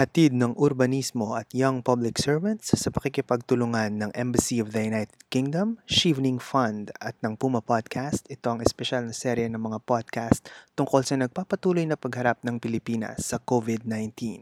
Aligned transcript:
Hatid 0.00 0.32
ng 0.32 0.56
urbanismo 0.56 1.36
at 1.36 1.52
young 1.52 1.84
public 1.84 2.16
servants 2.16 2.72
sa 2.72 2.88
pakikipagtulungan 2.88 4.00
ng 4.00 4.10
Embassy 4.16 4.56
of 4.56 4.72
the 4.72 4.80
United 4.80 5.12
Kingdom, 5.28 5.76
Shivning 5.84 6.40
Fund 6.40 6.88
at 7.04 7.20
ng 7.20 7.36
Puma 7.36 7.60
Podcast, 7.60 8.24
ito 8.32 8.48
ang 8.48 8.64
espesyal 8.64 9.04
na 9.04 9.12
serye 9.12 9.44
ng 9.52 9.60
mga 9.60 9.84
podcast 9.84 10.48
tungkol 10.72 11.04
sa 11.04 11.20
nagpapatuloy 11.20 11.84
na 11.84 12.00
pagharap 12.00 12.40
ng 12.40 12.56
Pilipinas 12.56 13.28
sa 13.28 13.36
COVID-19. 13.44 14.40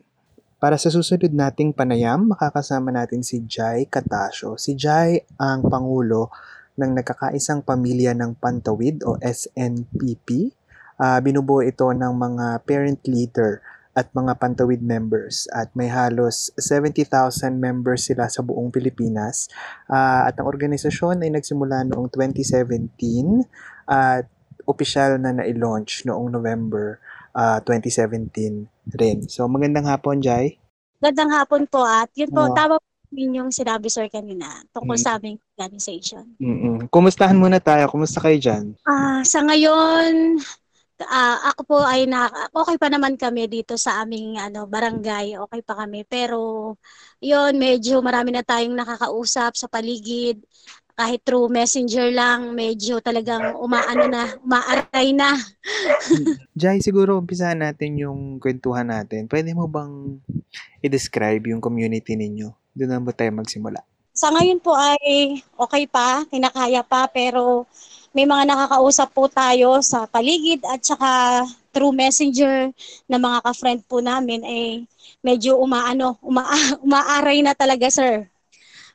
Para 0.62 0.78
sa 0.78 0.94
susunod 0.94 1.34
nating 1.34 1.74
panayam, 1.74 2.30
makakasama 2.30 2.94
natin 2.94 3.26
si 3.26 3.42
Jai 3.42 3.90
Katasio. 3.90 4.54
Si 4.62 4.78
Jai 4.78 5.26
ang 5.42 5.66
Pangulo 5.66 6.30
ng 6.78 7.02
Nagkakaisang 7.02 7.66
Pamilya 7.66 8.14
ng 8.14 8.38
Pantawid 8.38 9.02
o 9.02 9.18
SNPP. 9.18 10.54
Uh, 11.02 11.18
binubuo 11.18 11.66
ito 11.66 11.90
ng 11.90 12.14
mga 12.14 12.62
parent 12.62 13.02
leader 13.10 13.58
at 13.98 14.14
mga 14.14 14.38
Pantawid 14.38 14.78
members 14.78 15.50
at 15.50 15.74
may 15.74 15.90
halos 15.90 16.54
70,000 16.54 17.10
members 17.58 18.06
sila 18.06 18.30
sa 18.30 18.46
buong 18.46 18.70
Pilipinas 18.70 19.50
uh, 19.90 20.30
at 20.30 20.38
ang 20.38 20.46
organisasyon 20.46 21.26
ay 21.26 21.34
nagsimula 21.34 21.82
noong 21.90 22.06
2017 22.14 22.94
at 23.90 24.30
opisyal 24.70 25.18
na 25.18 25.34
na-launch 25.34 26.06
noong 26.06 26.30
November 26.30 27.02
uh, 27.34 27.58
2017 27.66 28.70
rin. 28.94 29.26
So 29.26 29.50
magandang 29.50 29.90
hapon, 29.90 30.22
Jai. 30.22 30.62
Magandang 31.02 31.34
hapon 31.34 31.66
po 31.66 31.82
at 31.82 32.14
yun 32.14 32.30
po, 32.30 32.46
oh. 32.46 32.54
tama 32.54 32.78
din 33.08 33.40
yung 33.40 33.50
sinabi 33.50 33.88
sir 33.88 34.06
kanina 34.12 34.62
tungkol 34.70 34.94
mm. 34.94 35.02
sa 35.02 35.16
aming 35.18 35.40
organization. 35.56 36.24
Mm-mm. 36.38 36.86
Kumustahan 36.92 37.34
muna 37.34 37.58
tayo? 37.58 37.88
Kumusta 37.88 38.20
kayo 38.20 38.36
dyan? 38.38 38.76
Uh, 38.84 39.24
sa 39.24 39.40
ngayon, 39.42 40.38
uh, 41.02 41.38
ako 41.54 41.60
po 41.66 41.78
ay 41.82 42.06
na 42.10 42.26
okay 42.50 42.76
pa 42.78 42.90
naman 42.90 43.14
kami 43.14 43.46
dito 43.46 43.78
sa 43.78 44.02
aming 44.02 44.38
ano 44.38 44.66
barangay, 44.66 45.38
okay 45.38 45.60
pa 45.62 45.84
kami. 45.84 46.02
Pero 46.06 46.74
'yon 47.22 47.58
medyo 47.58 48.02
marami 48.02 48.34
na 48.34 48.42
tayong 48.42 48.74
nakakausap 48.74 49.54
sa 49.54 49.70
paligid. 49.70 50.42
Kahit 50.98 51.22
through 51.22 51.46
messenger 51.46 52.10
lang, 52.10 52.58
medyo 52.58 52.98
talagang 52.98 53.54
umaano 53.54 54.10
na, 54.10 54.34
umaaray 54.42 55.14
na. 55.14 55.30
Jai, 56.58 56.82
siguro 56.82 57.14
umpisahan 57.22 57.62
natin 57.62 58.02
yung 58.02 58.42
kwentuhan 58.42 58.90
natin. 58.90 59.30
Pwede 59.30 59.54
mo 59.54 59.70
bang 59.70 60.18
i-describe 60.82 61.54
yung 61.54 61.62
community 61.62 62.18
ninyo? 62.18 62.50
Doon 62.74 62.90
na 62.90 62.98
ba 62.98 63.14
tayo 63.14 63.30
magsimula? 63.30 63.78
Sa 64.10 64.34
ngayon 64.34 64.58
po 64.58 64.74
ay 64.74 65.38
okay 65.54 65.86
pa, 65.86 66.26
kinakaya 66.26 66.82
pa, 66.82 67.06
pero 67.06 67.70
may 68.16 68.24
mga 68.24 68.44
nakakausap 68.48 69.08
po 69.12 69.28
tayo 69.28 69.78
sa 69.84 70.08
paligid 70.08 70.64
at 70.64 70.80
saka 70.80 71.44
through 71.72 71.94
messenger 71.94 72.72
na 73.06 73.20
mga 73.20 73.38
ka-friend 73.44 73.80
po 73.86 74.00
namin 74.00 74.42
eh 74.42 74.70
medyo 75.22 75.58
umaano, 75.58 76.16
uma, 76.22 76.46
umaaray 76.86 77.42
na 77.42 77.54
talaga 77.54 77.90
sir. 77.90 78.26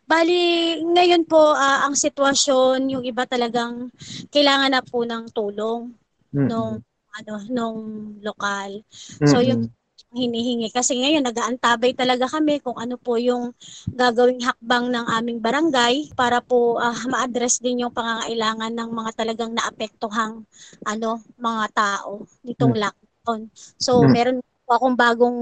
Bali, 0.04 0.84
ngayon 0.84 1.24
po 1.24 1.56
uh, 1.56 1.88
ang 1.88 1.96
sitwasyon, 1.96 2.92
yung 2.92 3.04
iba 3.08 3.24
talagang 3.24 3.88
kailangan 4.28 4.76
na 4.76 4.84
po 4.84 5.08
ng 5.08 5.32
tulong 5.32 5.96
mm-hmm. 6.36 6.48
nung 6.52 6.84
ano 7.14 7.34
nung 7.48 7.80
lokal. 8.20 8.84
Mm-hmm. 8.84 9.30
So 9.32 9.40
yung 9.40 9.72
hinihingi. 10.14 10.70
Kasi 10.70 11.02
ngayon, 11.02 11.26
nag-aantabay 11.26 11.98
talaga 11.98 12.30
kami 12.30 12.62
kung 12.62 12.78
ano 12.78 12.96
po 12.96 13.18
yung 13.18 13.52
gagawing 13.90 14.46
hakbang 14.46 14.94
ng 14.94 15.06
aming 15.10 15.40
barangay 15.42 16.14
para 16.14 16.40
po 16.40 16.78
uh, 16.78 16.96
ma-address 17.10 17.60
din 17.60 17.84
yung 17.84 17.94
pangangailangan 17.94 18.72
ng 18.72 18.90
mga 18.94 19.12
talagang 19.18 19.52
naapektuhang 19.52 20.46
ano, 20.86 21.20
mga 21.42 21.66
tao 21.74 22.24
nitong 22.46 22.74
hmm. 22.78 22.82
lockdown. 22.86 23.40
So, 23.82 24.06
hmm. 24.06 24.10
meron 24.14 24.38
po 24.64 24.72
akong 24.78 24.96
bagong 24.96 25.40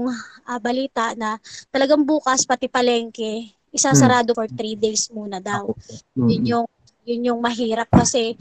uh, 0.48 0.58
balita 0.58 1.14
na 1.14 1.36
talagang 1.68 2.02
bukas 2.02 2.48
pati 2.48 2.66
palengke, 2.66 3.52
isasarado 3.70 4.32
hmm. 4.32 4.38
for 4.40 4.46
three 4.50 4.74
days 4.74 5.12
muna 5.12 5.38
daw. 5.38 5.70
Hmm. 6.16 6.26
Yun 6.26 6.44
yung, 6.48 6.66
yun 7.04 7.28
yung 7.32 7.40
mahirap 7.44 7.86
kasi 7.92 8.34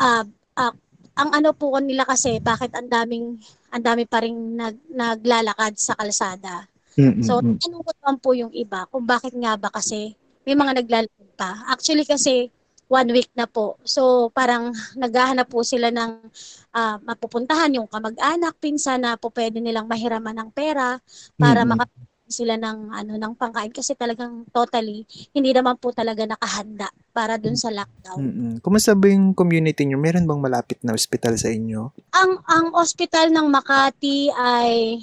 uh, 0.00 0.24
uh, 0.58 0.74
ang 1.18 1.34
ano 1.34 1.50
po 1.50 1.74
nila 1.82 2.06
kasi 2.06 2.38
bakit 2.38 2.70
ang 2.78 2.86
daming 2.86 3.42
ang 3.74 3.82
dami 3.82 4.06
pa 4.06 4.22
ring 4.22 4.54
nag, 4.54 4.78
naglalakad 4.86 5.74
sa 5.74 5.98
kalsada. 5.98 6.70
Mm-hmm. 6.94 7.22
So 7.26 7.42
ko 7.42 7.90
naman 7.98 8.16
po 8.22 8.30
yung 8.38 8.54
iba 8.54 8.86
kung 8.88 9.02
bakit 9.02 9.34
nga 9.34 9.58
ba 9.58 9.68
kasi 9.74 10.14
may 10.46 10.54
mga 10.54 10.78
naglalakad 10.82 11.30
pa. 11.34 11.66
Actually 11.66 12.06
kasi 12.06 12.54
one 12.88 13.10
week 13.12 13.28
na 13.34 13.44
po. 13.44 13.76
So 13.82 14.30
parang 14.30 14.70
naghahanap 15.02 15.50
po 15.50 15.66
sila 15.66 15.90
ng 15.90 16.10
uh, 16.72 16.96
mapupuntahan 17.02 17.76
yung 17.76 17.90
kamag-anak, 17.90 18.54
pinsan 18.62 19.04
na 19.04 19.18
po 19.18 19.34
pwede 19.34 19.58
nilang 19.58 19.90
mahiraman 19.90 20.38
ng 20.38 20.50
pera 20.54 21.02
para 21.34 21.66
mm-hmm. 21.66 22.06
Sila 22.28 22.60
ng 22.60 22.92
ano 22.92 23.12
ng 23.16 23.32
pangkain 23.34 23.72
kasi 23.72 23.96
talagang 23.96 24.44
totally 24.52 25.08
hindi 25.32 25.50
naman 25.50 25.80
po 25.80 25.90
talaga 25.90 26.28
nakahanda 26.28 26.88
para 27.10 27.34
dun 27.40 27.58
sa 27.58 27.72
lockdown. 27.74 28.20
Mm-mm. 28.20 28.52
Kumusta 28.62 28.94
ba 28.94 29.10
yung 29.10 29.34
community 29.34 29.82
niyo? 29.82 29.98
Meron 29.98 30.28
bang 30.28 30.38
malapit 30.44 30.78
na 30.86 30.94
ospital 30.94 31.34
sa 31.34 31.50
inyo? 31.50 31.90
Ang 32.14 32.32
ang 32.46 32.66
ospital 32.76 33.32
ng 33.34 33.48
Makati 33.50 34.30
ay 34.30 35.02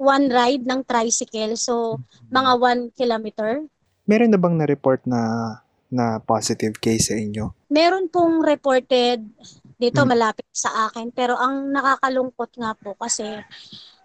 one 0.00 0.32
ride 0.32 0.64
ng 0.64 0.80
tricycle 0.88 1.58
so 1.60 2.00
mga 2.32 2.50
one 2.56 2.82
kilometer. 2.96 3.66
Meron 4.08 4.32
na 4.32 4.40
bang 4.40 4.56
na-report 4.56 5.04
na 5.04 5.20
na 5.90 6.22
positive 6.22 6.78
case 6.78 7.10
sa 7.10 7.18
inyo? 7.18 7.52
Meron 7.68 8.08
pong 8.08 8.40
reported 8.40 9.26
dito 9.76 10.00
hmm. 10.04 10.08
malapit 10.08 10.46
sa 10.54 10.88
akin 10.88 11.10
pero 11.10 11.34
ang 11.36 11.68
nakakalungkot 11.74 12.50
nga 12.56 12.72
po 12.78 12.94
kasi 12.96 13.26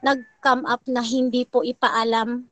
nag-come 0.01 0.63
up 0.65 0.81
na 0.89 1.03
hindi 1.05 1.43
po 1.45 1.61
ipaalam 1.61 2.47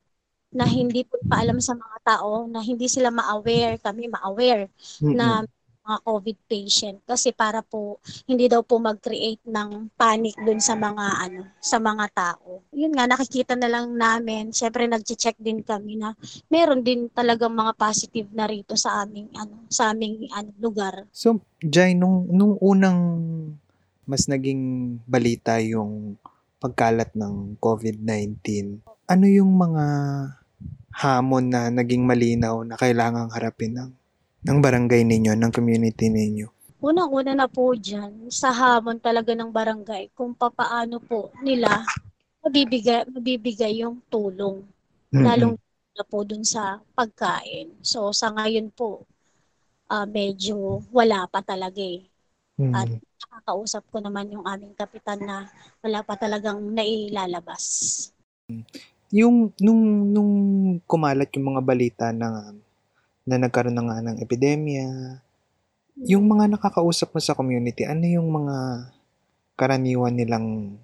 na 0.53 0.65
hindi 0.69 1.03
po 1.03 1.17
paalam 1.25 1.57
sa 1.59 1.73
mga 1.73 1.97
tao 2.05 2.45
na 2.45 2.61
hindi 2.61 2.85
sila 2.85 3.09
ma-aware, 3.09 3.81
kami 3.81 4.07
ma-aware 4.07 4.69
mm-hmm. 4.69 5.13
na 5.17 5.43
mga 5.83 5.99
COVID 6.07 6.37
patient 6.47 6.97
kasi 7.03 7.35
para 7.35 7.59
po 7.59 7.99
hindi 8.23 8.47
daw 8.47 8.63
po 8.63 8.79
mag-create 8.79 9.43
ng 9.43 9.91
panic 9.99 10.31
dun 10.39 10.63
sa 10.63 10.79
mga 10.79 11.05
ano 11.27 11.43
sa 11.59 11.75
mga 11.75 12.05
tao. 12.15 12.63
Yun 12.71 12.95
nga 12.95 13.03
nakikita 13.03 13.59
na 13.59 13.67
lang 13.67 13.91
namin, 13.91 14.55
syempre 14.55 14.87
nagche-check 14.87 15.35
din 15.43 15.59
kami 15.59 15.99
na 15.99 16.15
meron 16.47 16.79
din 16.79 17.11
talagang 17.11 17.51
mga 17.51 17.75
positive 17.75 18.31
na 18.31 18.47
rito 18.47 18.79
sa 18.79 19.03
aming 19.03 19.27
ano 19.35 19.67
sa 19.67 19.91
aming 19.91 20.31
ano, 20.31 20.55
lugar. 20.63 21.03
So, 21.11 21.43
Jai 21.59 21.99
nung 21.99 22.31
nung 22.31 22.55
unang 22.63 22.99
mas 24.07 24.31
naging 24.31 24.95
balita 25.03 25.59
yung 25.59 26.15
pagkalat 26.63 27.11
ng 27.11 27.59
COVID-19, 27.59 28.39
ano 28.87 29.25
yung 29.27 29.51
mga 29.51 29.85
hamon 30.93 31.49
na 31.49 31.73
naging 31.73 32.05
malinaw 32.05 32.61
na 32.61 32.77
kailangang 32.77 33.33
harapin 33.33 33.73
ng, 33.73 33.91
ng 34.45 34.57
barangay 34.61 35.01
ninyo, 35.01 35.33
ng 35.33 35.51
community 35.51 36.07
ninyo? 36.13 36.47
Unang-una 36.83 37.33
na 37.33 37.47
po 37.47 37.73
dyan, 37.73 38.27
sa 38.27 38.51
hamon 38.51 38.99
talaga 38.99 39.31
ng 39.33 39.49
barangay, 39.49 40.11
kung 40.13 40.35
papaano 40.35 40.99
po 40.99 41.33
nila 41.41 41.81
mabibigay, 42.43 43.07
mabibigay 43.07 43.81
yung 43.81 44.03
tulong. 44.11 44.61
Mm-hmm. 45.09 45.23
Lalong 45.23 45.55
na 45.93 46.03
po 46.03 46.27
dun 46.27 46.43
sa 46.43 46.83
pagkain. 46.97 47.71
So 47.79 48.11
sa 48.11 48.33
ngayon 48.35 48.73
po, 48.75 49.07
uh, 49.87 50.05
medyo 50.09 50.83
wala 50.91 51.23
pa 51.31 51.39
talaga 51.39 51.79
eh. 51.79 52.03
Mm-hmm. 52.59 52.73
At 52.75 52.89
nakakausap 53.23 53.83
ko 53.89 53.97
naman 54.03 54.33
yung 54.33 54.45
aming 54.45 54.75
kapitan 54.75 55.23
na 55.23 55.47
wala 55.81 56.03
pa 56.03 56.19
talagang 56.19 56.59
nailalabas. 56.73 57.63
Yung 59.13 59.53
nung 59.61 60.09
nung 60.09 60.33
kumalat 60.89 61.29
yung 61.37 61.53
mga 61.53 61.61
balita 61.61 62.05
na 62.09 62.49
na 63.23 63.35
nagkaroon 63.37 63.77
na 63.77 63.85
nga 63.85 63.97
ng 64.01 64.17
epidemya, 64.19 65.21
yung 66.03 66.25
mga 66.25 66.57
nakakausap 66.57 67.13
mo 67.13 67.21
sa 67.21 67.37
community, 67.37 67.85
ano 67.85 68.03
yung 68.03 68.27
mga 68.33 68.89
karaniwan 69.53 70.17
nilang 70.17 70.75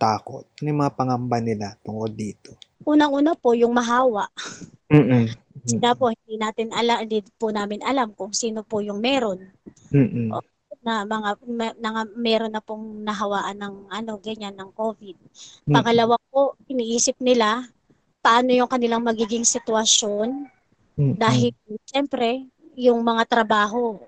takot? 0.00 0.48
Ano 0.58 0.66
yung 0.66 0.80
mga 0.80 0.96
pangamba 0.96 1.38
nila 1.38 1.76
tungkol 1.84 2.10
dito? 2.10 2.56
Unang-una 2.88 3.36
po, 3.36 3.52
yung 3.54 3.76
mahawa. 3.76 4.26
Mm-mm. 4.88 5.30
Sila 5.64 5.96
po, 5.96 6.12
hindi 6.12 6.36
natin 6.36 6.72
alam, 6.74 7.04
hindi 7.06 7.24
po 7.38 7.48
namin 7.48 7.80
alam 7.84 8.12
kung 8.12 8.34
sino 8.34 8.66
po 8.66 8.80
yung 8.84 9.00
meron. 9.00 9.40
Mm-mm. 9.94 10.32
Na 10.84 11.08
mga 11.08 11.30
na, 11.80 12.04
meron 12.14 12.52
na 12.52 12.60
pong 12.60 13.02
nahawaan 13.02 13.56
ng 13.56 13.74
ano 13.88 14.12
ganyan 14.20 14.54
ng 14.54 14.70
COVID. 14.76 15.16
Pangalawa 15.64 16.20
po, 16.28 16.54
iniisip 16.68 17.16
nila 17.24 17.64
paano 18.20 18.52
yung 18.52 18.68
kanilang 18.68 19.04
magiging 19.04 19.44
sitwasyon 19.44 20.48
mm-hmm. 20.96 21.16
dahil 21.16 21.52
siyempre 21.88 22.48
yung 22.76 23.00
mga 23.00 23.24
trabaho 23.28 24.00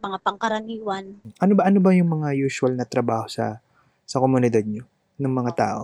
mga 0.00 0.18
pangkaraniwan. 0.24 1.04
Ano 1.38 1.52
ba 1.54 1.68
ano 1.68 1.78
ba 1.78 1.92
yung 1.92 2.08
mga 2.08 2.32
usual 2.40 2.72
na 2.74 2.88
trabaho 2.88 3.28
sa 3.28 3.60
sa 4.08 4.16
komunidad 4.18 4.64
niyo 4.64 4.88
ng 5.20 5.30
mga 5.30 5.52
tao? 5.54 5.80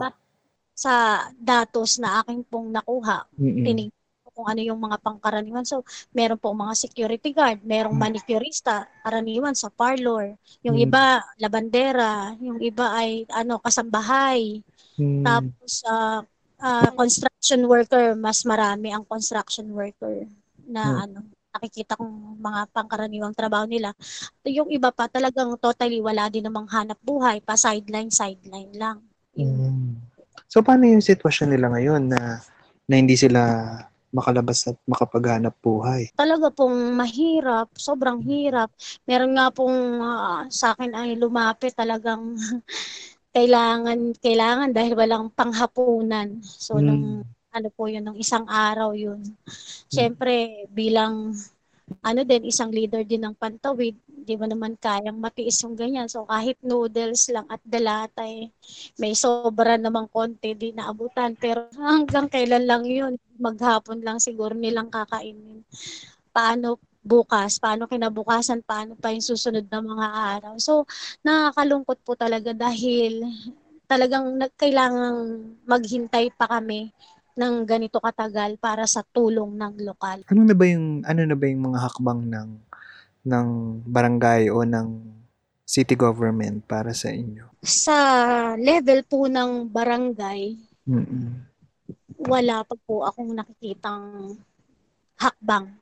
Sa 0.76 1.24
datos 1.36 1.96
na 2.00 2.20
aking 2.20 2.44
pong 2.48 2.72
nakuha, 2.72 3.28
mm-hmm. 3.36 3.64
tinignan 3.64 3.95
kung 4.36 4.44
ano 4.44 4.60
yung 4.60 4.76
mga 4.76 5.00
pangkaraniwan. 5.00 5.64
So, 5.64 5.80
meron 6.12 6.36
po 6.36 6.52
mga 6.52 6.76
security 6.76 7.32
guard, 7.32 7.64
merong 7.64 7.96
mm-hmm. 7.96 8.20
manicurista, 8.20 8.84
karaniwan 9.00 9.56
sa 9.56 9.72
parlor. 9.72 10.36
Yung 10.60 10.76
mm-hmm. 10.76 10.92
iba, 10.92 11.24
labandera, 11.40 12.36
yung 12.36 12.60
iba 12.60 12.92
ay 12.92 13.24
ano 13.32 13.56
kasambahay. 13.64 14.60
Mm-hmm. 15.00 15.24
Tapos 15.24 15.72
uh, 15.88 16.20
ah, 16.60 16.90
construction 16.92 17.64
worker, 17.64 18.12
mas 18.12 18.44
marami 18.44 18.92
ang 18.92 19.08
construction 19.08 19.72
worker 19.72 20.28
na 20.68 20.82
Hmm. 20.84 21.02
ano, 21.08 21.18
nakikita 21.56 21.96
kong 21.96 22.36
mga 22.36 22.60
pangkaraniwang 22.68 23.32
trabaho 23.32 23.64
nila. 23.64 23.96
Yung 24.44 24.68
iba 24.68 24.92
pa 24.92 25.08
talagang 25.08 25.56
totally 25.56 26.04
wala 26.04 26.28
din 26.28 26.44
namang 26.44 26.68
hanap 26.68 27.00
buhay, 27.00 27.40
pa 27.40 27.56
sideline, 27.56 28.12
sideline 28.12 28.72
lang. 28.76 29.00
Mm. 29.32 29.96
So, 30.52 30.60
paano 30.60 30.84
yung 30.84 31.00
sitwasyon 31.00 31.56
nila 31.56 31.72
ngayon 31.72 32.12
na, 32.12 32.44
na 32.84 32.94
hindi 33.00 33.16
sila 33.16 33.40
makalabas 34.14 34.66
at 34.70 34.76
makapaghanap 34.90 35.54
buhay? 35.62 36.10
Talaga 36.16 36.48
pong 36.48 36.96
mahirap, 36.96 37.68
sobrang 37.76 38.24
hirap. 38.24 38.72
Meron 39.04 39.36
nga 39.36 39.52
pong 39.52 39.78
ah, 40.00 40.48
sa 40.48 40.72
akin 40.72 40.92
ay 40.96 41.12
lumapit 41.20 41.76
talagang 41.76 42.32
kailangan 43.36 44.16
kailangan 44.24 44.70
dahil 44.72 44.94
walang 44.96 45.28
panghapunan. 45.32 46.40
So 46.42 46.80
nung 46.80 47.20
Mm. 47.22 47.36
ano 47.56 47.68
po 47.72 47.88
yun, 47.88 48.04
nung 48.04 48.16
isang 48.20 48.44
araw 48.48 48.92
yun. 48.96 49.20
Siyempre 49.88 50.66
bilang 50.72 51.32
ano 52.06 52.20
din, 52.22 52.42
isang 52.46 52.70
leader 52.70 53.02
din 53.02 53.22
ng 53.26 53.34
Pantawid, 53.34 53.96
di 54.06 54.34
mo 54.38 54.46
naman 54.46 54.78
kayang 54.78 55.18
matiis 55.18 55.58
yung 55.66 55.74
ganyan. 55.74 56.06
So 56.06 56.22
kahit 56.28 56.58
noodles 56.62 57.28
lang 57.34 57.46
at 57.50 57.60
dalata 57.66 58.22
eh, 58.26 58.50
may 59.00 59.12
sobra 59.18 59.74
namang 59.80 60.06
konti 60.12 60.54
di 60.54 60.70
naabutan. 60.76 61.34
Pero 61.38 61.66
hanggang 61.76 62.30
kailan 62.30 62.64
lang 62.70 62.84
yun, 62.86 63.14
maghapon 63.38 64.00
lang 64.02 64.18
siguro 64.18 64.52
nilang 64.56 64.88
kakainin. 64.90 65.62
Paano 66.32 66.80
bukas, 67.06 67.62
paano 67.62 67.86
kinabukasan, 67.86 68.66
paano 68.66 68.98
pa 68.98 69.14
yung 69.14 69.22
susunod 69.22 69.64
na 69.70 69.78
mga 69.78 70.08
araw. 70.38 70.54
So 70.58 70.84
nakakalungkot 71.22 72.02
po 72.02 72.18
talaga 72.18 72.50
dahil 72.50 73.22
talagang 73.86 74.34
kailangang 74.58 75.54
maghintay 75.62 76.34
pa 76.34 76.50
kami 76.50 76.90
ng 77.38 77.62
ganito 77.62 78.02
katagal 78.02 78.58
para 78.58 78.88
sa 78.90 79.06
tulong 79.06 79.54
ng 79.54 79.86
lokal. 79.86 80.26
Ano 80.26 80.42
na 80.42 80.56
ba 80.56 80.64
yung 80.66 81.06
ano 81.06 81.20
na 81.22 81.36
ba 81.38 81.44
yung 81.46 81.62
mga 81.70 81.78
hakbang 81.78 82.20
ng 82.26 82.50
ng 83.26 83.48
barangay 83.86 84.50
o 84.50 84.66
ng 84.66 84.88
city 85.66 85.94
government 85.94 86.66
para 86.66 86.90
sa 86.96 87.12
inyo? 87.12 87.46
Sa 87.62 87.96
level 88.58 89.06
po 89.06 89.30
ng 89.30 89.70
barangay, 89.70 90.66
Mm. 90.86 91.42
Wala 92.26 92.66
pa 92.66 92.74
po 92.84 93.06
akong 93.06 93.32
nakikitang 93.32 94.36
hakbang 95.16 95.72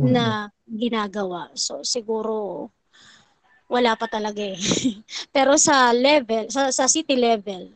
Mm. 0.00 0.16
na 0.16 0.24
ginagawa. 0.64 1.52
So 1.52 1.84
siguro 1.84 2.66
wala 3.68 3.94
pa 3.94 4.08
talaga 4.08 4.40
eh. 4.40 4.56
Pero 5.34 5.54
sa 5.60 5.92
level, 5.92 6.48
sa, 6.48 6.72
sa 6.72 6.88
city 6.88 7.14
level, 7.14 7.68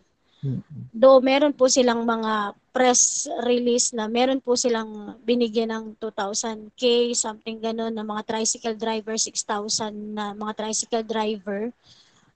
Mm. 0.44 0.60
do 0.92 1.10
meron 1.24 1.56
po 1.56 1.72
silang 1.72 2.04
mga 2.04 2.52
press 2.68 3.24
release 3.48 3.96
na 3.96 4.04
meron 4.06 4.44
po 4.44 4.54
silang 4.54 5.16
binigyan 5.24 5.72
ng 5.72 5.84
2,000k, 5.96 7.12
something 7.16 7.56
ganun, 7.64 7.96
na 7.96 8.04
mga 8.04 8.28
tricycle 8.28 8.76
driver, 8.76 9.16
6,000 9.16 9.90
na 10.12 10.36
mga 10.36 10.52
tricycle 10.52 11.06
driver 11.06 11.72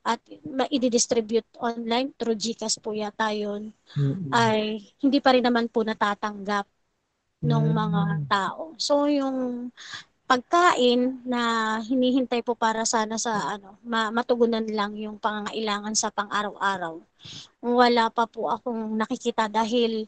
at 0.04 0.20
ma- 0.46 0.70
i-distribute 0.70 1.46
online 1.58 2.14
through 2.16 2.38
GCash 2.38 2.78
po 2.80 2.94
yata 2.94 3.30
yun, 3.34 3.72
Mm. 3.96 4.30
ay 4.32 4.60
hindi 5.02 5.18
pa 5.20 5.34
rin 5.34 5.44
naman 5.44 5.66
po 5.68 5.82
natatanggap 5.84 6.64
ng 7.44 7.64
mga 7.70 8.02
tao. 8.26 8.74
So 8.78 9.06
yung 9.06 9.70
pagkain 10.28 11.24
na 11.24 11.40
hinihintay 11.80 12.44
po 12.44 12.52
para 12.52 12.84
sana 12.84 13.16
sa 13.16 13.56
ano, 13.56 13.80
ma- 13.80 14.12
matugunan 14.12 14.64
lang 14.68 14.92
yung 15.00 15.16
pangangailangan 15.16 15.96
sa 15.96 16.12
pang-araw-araw. 16.12 17.00
Wala 17.64 18.12
pa 18.12 18.28
po 18.28 18.52
akong 18.52 18.92
nakikita 18.92 19.48
dahil 19.48 20.04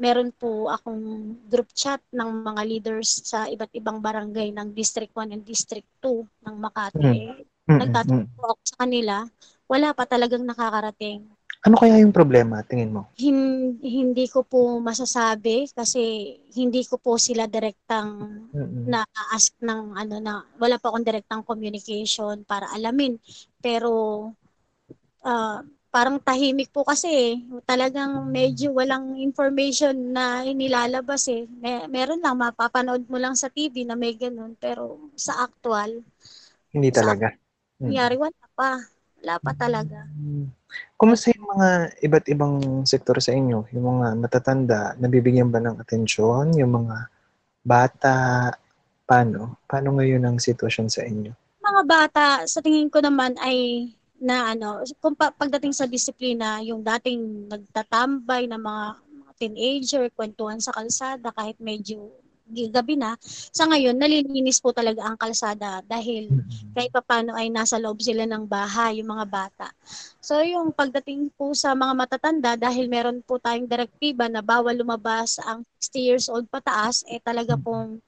meron 0.00 0.32
po 0.32 0.72
akong 0.72 1.36
group 1.50 1.68
chat 1.76 2.00
ng 2.14 2.48
mga 2.48 2.62
leaders 2.64 3.28
sa 3.28 3.44
iba't 3.44 3.74
ibang 3.76 4.00
barangay 4.00 4.54
ng 4.56 4.72
District 4.72 5.12
1 5.12 5.34
and 5.36 5.44
District 5.44 5.86
2 6.00 6.24
ng 6.48 6.54
Makati. 6.56 7.28
Mm. 7.28 7.57
Eh, 7.68 7.76
Mm. 7.76 7.92
Mm. 7.92 8.24
po 8.32 8.42
ako 8.48 8.62
sa 8.64 8.76
kanila, 8.80 9.14
wala 9.68 9.92
pa 9.92 10.08
talagang 10.08 10.40
nakakarating. 10.42 11.28
Ano 11.58 11.74
kaya 11.74 11.98
yung 12.00 12.14
problema, 12.14 12.62
tingin 12.62 12.94
mo? 12.94 13.10
Hin- 13.18 13.76
hindi 13.82 14.24
ko 14.24 14.40
po 14.40 14.78
masasabi 14.78 15.68
kasi 15.68 16.00
hindi 16.54 16.86
ko 16.86 16.96
po 16.96 17.18
sila 17.18 17.44
direktang 17.44 18.08
Mm. 18.54 18.86
na 18.88 19.02
ask 19.34 19.52
ng 19.60 19.92
ano 19.92 20.16
na 20.16 20.46
wala 20.56 20.78
pa 20.78 20.88
akong 20.88 21.04
direktang 21.04 21.42
communication 21.42 22.46
para 22.46 22.70
alamin 22.72 23.18
pero 23.58 24.30
ah, 25.20 25.60
parang 25.90 26.22
tahimik 26.22 26.70
po 26.70 26.86
kasi 26.86 27.08
eh. 27.10 27.32
talagang 27.66 28.30
medyo 28.30 28.70
walang 28.70 29.18
information 29.18 30.14
na 30.14 30.46
inilalabas 30.46 31.26
eh 31.26 31.50
May, 31.50 31.90
meron 31.90 32.22
lang 32.22 32.38
mapapanood 32.38 33.02
mo 33.08 33.18
lang 33.18 33.34
sa 33.34 33.50
TV 33.50 33.82
na 33.82 33.98
may 33.98 34.14
ganun 34.14 34.54
pero 34.54 35.10
sa 35.18 35.42
actual 35.42 36.06
Hindi 36.70 36.94
Sa- 36.94 37.02
talaga. 37.02 37.34
Mm. 37.78 37.94
nangyari 37.94 38.16
wala 38.18 38.44
pa 38.58 38.70
wala 39.22 39.34
pa 39.42 39.52
talaga 39.54 40.02
Mm. 40.14 40.50
Kumusta 40.98 41.30
yung 41.32 41.48
mga 41.56 41.68
iba't 42.04 42.26
ibang 42.28 42.54
sektor 42.84 43.16
sa 43.22 43.32
inyo? 43.32 43.70
Yung 43.72 43.86
mga 43.96 44.06
matatanda, 44.20 44.92
nabibigyan 45.00 45.48
ba 45.48 45.62
ng 45.62 45.80
atensyon? 45.80 46.52
Yung 46.58 46.84
mga 46.84 47.08
bata, 47.64 48.14
paano? 49.08 49.56
Paano 49.64 49.96
ngayon 49.96 50.26
ang 50.28 50.36
sitwasyon 50.36 50.92
sa 50.92 51.06
inyo? 51.08 51.32
mga 51.68 51.82
bata 51.84 52.26
sa 52.48 52.64
tingin 52.64 52.88
ko 52.88 52.98
naman 53.04 53.36
ay 53.38 53.88
na 54.18 54.56
ano 54.56 54.82
kung 54.98 55.14
pa, 55.14 55.30
pagdating 55.30 55.70
sa 55.70 55.86
disiplina 55.86 56.58
yung 56.64 56.82
dating 56.82 57.46
nagtatambay 57.46 58.50
na 58.50 58.58
mga, 58.58 58.86
mga 58.98 59.32
teenager 59.38 60.04
kwentuhan 60.10 60.58
sa 60.58 60.74
kalsada 60.74 61.30
kahit 61.30 61.54
medyo 61.62 62.10
gabi 62.72 62.96
na 62.96 63.14
sa 63.52 63.68
ngayon 63.68 63.96
nalilinis 63.96 64.58
po 64.58 64.72
talaga 64.72 65.04
ang 65.04 65.16
kalsada 65.20 65.84
dahil 65.84 66.30
kahit 66.72 66.92
paano 67.04 67.34
ay 67.34 67.50
nasa 67.52 67.76
loob 67.76 67.98
sila 68.00 68.24
ng 68.24 68.44
bahay, 68.46 69.00
yung 69.02 69.10
mga 69.14 69.26
bata. 69.28 69.68
So 70.20 70.40
yung 70.42 70.70
pagdating 70.74 71.32
po 71.34 71.52
sa 71.54 71.72
mga 71.74 71.94
matatanda, 71.94 72.52
dahil 72.58 72.86
meron 72.90 73.20
po 73.24 73.38
tayong 73.40 73.66
direktiba 73.68 74.26
na 74.30 74.44
bawal 74.44 74.74
lumabas 74.76 75.40
ang 75.42 75.64
60 75.80 76.00
years 76.02 76.26
old 76.30 76.46
pataas, 76.50 77.02
eh 77.08 77.18
talaga 77.22 77.56
pong 77.58 77.98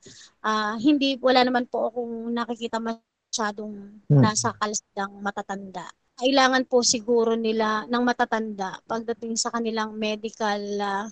ah, 0.44 0.76
hindi, 0.80 1.16
wala 1.20 1.44
naman 1.44 1.66
po 1.68 1.90
akong 1.90 2.32
nakikita 2.34 2.78
masyadong 2.80 4.02
Mm. 4.10 4.26
nasa 4.26 4.50
kalsadang 4.58 5.22
matatanda. 5.22 5.86
Kailangan 6.18 6.66
po 6.68 6.82
siguro 6.82 7.38
nila 7.38 7.86
ng 7.88 8.02
matatanda 8.02 8.82
pagdating 8.84 9.38
sa 9.38 9.54
kanilang 9.54 9.94
medical 9.94 10.60
ah, 10.82 11.06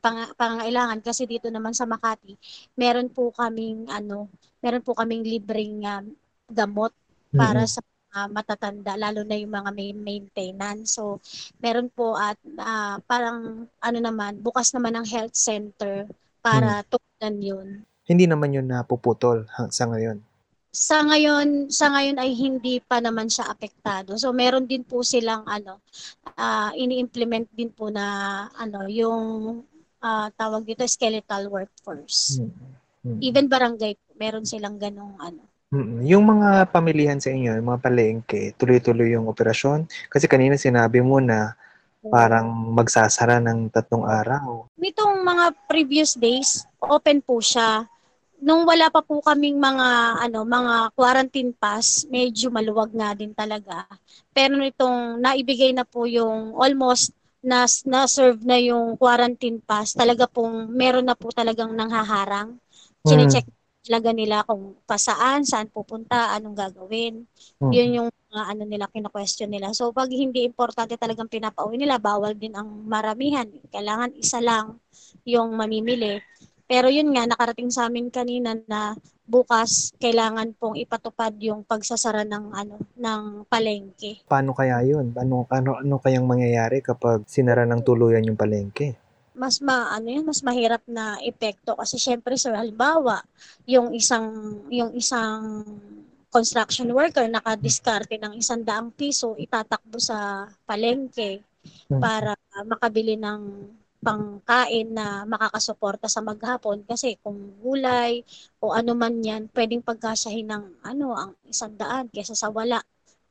pang- 0.00 0.34
pangangailangan 0.36 1.00
kasi 1.00 1.24
dito 1.24 1.48
naman 1.48 1.72
sa 1.72 1.88
Makati 1.88 2.36
meron 2.76 3.08
po 3.08 3.32
kaming 3.32 3.88
ano 3.88 4.28
meron 4.64 4.84
po 4.84 4.96
kaming 4.96 5.24
libreng 5.24 5.84
ah, 5.84 6.04
gamot 6.48 6.92
para 7.34 7.66
sa 7.66 7.80
mga 7.82 8.30
matatanda 8.30 8.92
lalo 8.94 9.26
na 9.26 9.34
yung 9.34 9.50
mga 9.50 9.70
may 9.74 9.90
maintenance. 9.90 10.94
So 10.94 11.18
meron 11.58 11.90
po 11.90 12.14
at 12.14 12.38
ah, 12.62 13.02
parang 13.04 13.66
ano 13.82 13.98
naman 13.98 14.38
bukas 14.38 14.70
naman 14.70 14.94
ang 14.94 15.06
health 15.06 15.34
center 15.34 16.06
para 16.38 16.86
tugunan 16.86 17.36
yun. 17.42 17.68
Hindi 18.04 18.24
naman 18.28 18.52
yun 18.54 18.68
napuputol 18.68 19.48
sa 19.72 19.88
ngayon. 19.88 20.20
Sa 20.74 21.06
ngayon, 21.06 21.70
sa 21.70 21.86
ngayon 21.94 22.18
ay 22.18 22.34
hindi 22.34 22.82
pa 22.82 22.98
naman 22.98 23.30
siya 23.30 23.46
apektado. 23.46 24.18
So 24.18 24.34
meron 24.34 24.66
din 24.66 24.82
po 24.82 25.06
silang 25.06 25.46
ano 25.46 25.78
ah, 26.34 26.74
ini-implement 26.74 27.46
din 27.54 27.70
po 27.70 27.94
na 27.94 28.46
ano 28.58 28.90
yung 28.90 29.22
ah, 30.02 30.34
tawag 30.34 30.66
dito 30.66 30.82
skeletal 30.82 31.46
workforce. 31.46 32.42
Mm. 33.06 33.18
Even 33.22 33.46
barangay 33.46 33.94
meron 34.18 34.42
silang 34.42 34.74
ganong 34.74 35.14
ano. 35.22 35.46
Mm. 35.70 36.02
Yung 36.10 36.24
mga 36.26 36.74
pamilihan 36.74 37.22
sa 37.22 37.30
inyo, 37.30 37.54
yung 37.54 37.70
mga 37.70 37.82
palengke, 37.82 38.58
tuloy-tuloy 38.58 39.14
yung 39.14 39.30
operasyon? 39.30 39.86
Kasi 40.10 40.26
kanina 40.26 40.58
sinabi 40.58 40.98
mo 41.06 41.22
na 41.22 41.54
parang 42.04 42.50
magsasara 42.76 43.40
ng 43.40 43.72
tatlong 43.72 44.04
araw. 44.04 44.68
Nitong 44.76 45.24
mga 45.24 45.44
previous 45.64 46.12
days, 46.18 46.68
open 46.84 47.24
po 47.24 47.40
siya. 47.40 47.88
Nung 48.44 48.68
wala 48.68 48.92
pa 48.92 49.00
po 49.00 49.24
kaming 49.24 49.56
mga 49.56 50.20
ano, 50.28 50.44
mga 50.44 50.92
quarantine 50.92 51.56
pass, 51.56 52.04
medyo 52.12 52.52
maluwag 52.52 52.92
nga 52.92 53.16
din 53.16 53.32
talaga. 53.32 53.88
Pero 54.36 54.60
nitong 54.60 55.16
naibigay 55.16 55.72
na 55.72 55.88
po 55.88 56.04
yung 56.04 56.52
almost 56.52 57.16
na 57.40 57.64
na-serve 57.64 58.44
na 58.44 58.60
yung 58.60 59.00
quarantine 59.00 59.64
pass, 59.64 59.96
talaga 59.96 60.28
pong 60.28 60.68
meron 60.76 61.08
na 61.08 61.16
po 61.16 61.32
talagang 61.32 61.72
nanghaharang. 61.72 62.60
Chine-check 63.04 63.48
talaga 63.84 64.10
nila 64.16 64.44
kung 64.48 64.76
pa 64.88 64.96
saan, 64.96 65.44
saan 65.44 65.68
pupunta, 65.68 66.32
anong 66.36 66.56
gagawin. 66.56 67.24
Mm. 67.60 67.72
Yun 67.72 67.96
yung 68.00 68.08
mga 68.32 68.42
ano 68.48 68.62
nila, 68.64 68.88
kina-question 68.88 69.52
nila. 69.52 69.72
So 69.76 69.92
pag 69.92 70.08
hindi 70.08 70.44
importante 70.44 70.96
talagang 70.96 71.28
pinapauwi 71.28 71.80
nila, 71.80 72.00
bawal 72.00 72.32
din 72.36 72.56
ang 72.56 72.68
maramihan. 72.88 73.48
Kailangan 73.72 74.16
isa 74.16 74.40
lang 74.40 74.80
yung 75.28 75.52
mamimili. 75.52 76.20
Pero 76.74 76.90
yun 76.90 77.14
nga, 77.14 77.22
nakarating 77.30 77.70
sa 77.70 77.86
amin 77.86 78.10
kanina 78.10 78.58
na 78.66 78.98
bukas 79.24 79.94
kailangan 80.02 80.58
pong 80.58 80.74
ipatupad 80.82 81.32
yung 81.38 81.62
pagsasara 81.62 82.26
ng 82.26 82.44
ano 82.50 82.74
ng 82.98 83.22
palengke. 83.46 84.26
Paano 84.26 84.50
kaya 84.58 84.82
yun? 84.82 85.14
Paano, 85.14 85.46
ano, 85.54 85.78
ano 85.78 85.96
kayang 86.02 86.26
mangyayari 86.26 86.82
kapag 86.82 87.22
sinara 87.30 87.62
ng 87.62 87.80
tuluyan 87.86 88.26
yung 88.26 88.36
palengke? 88.36 88.98
mas 89.34 89.58
ma 89.58 89.90
ano 89.90 90.06
yan, 90.14 90.22
mas 90.22 90.46
mahirap 90.46 90.78
na 90.86 91.18
epekto 91.18 91.74
kasi 91.74 91.98
syempre 91.98 92.38
sir 92.38 92.54
halimbawa 92.54 93.18
yung 93.66 93.90
isang 93.90 94.30
yung 94.70 94.94
isang 94.94 95.66
construction 96.30 96.86
worker 96.94 97.26
nakadiskarte 97.26 98.14
ng 98.14 98.38
isang 98.38 98.62
daang 98.62 98.94
piso 98.94 99.34
itatakbo 99.34 99.98
sa 99.98 100.46
palengke 100.62 101.42
Hmm. 101.88 101.96
para 101.96 102.36
makabili 102.68 103.16
ng 103.16 103.40
pangkain 104.04 104.88
na 104.92 105.06
makakasuporta 105.24 106.06
sa 106.12 106.20
maghapon 106.20 106.84
kasi 106.84 107.16
kung 107.24 107.56
gulay 107.64 108.20
o 108.60 108.76
ano 108.76 108.92
man 108.92 109.14
yan 109.24 109.48
pwedeng 109.56 109.80
pagkasyahin 109.80 110.48
ng 110.52 110.64
ano 110.84 111.06
ang 111.16 111.32
isang 111.48 111.74
daan 111.80 112.06
kaysa 112.12 112.36
sa 112.36 112.52
wala 112.52 112.80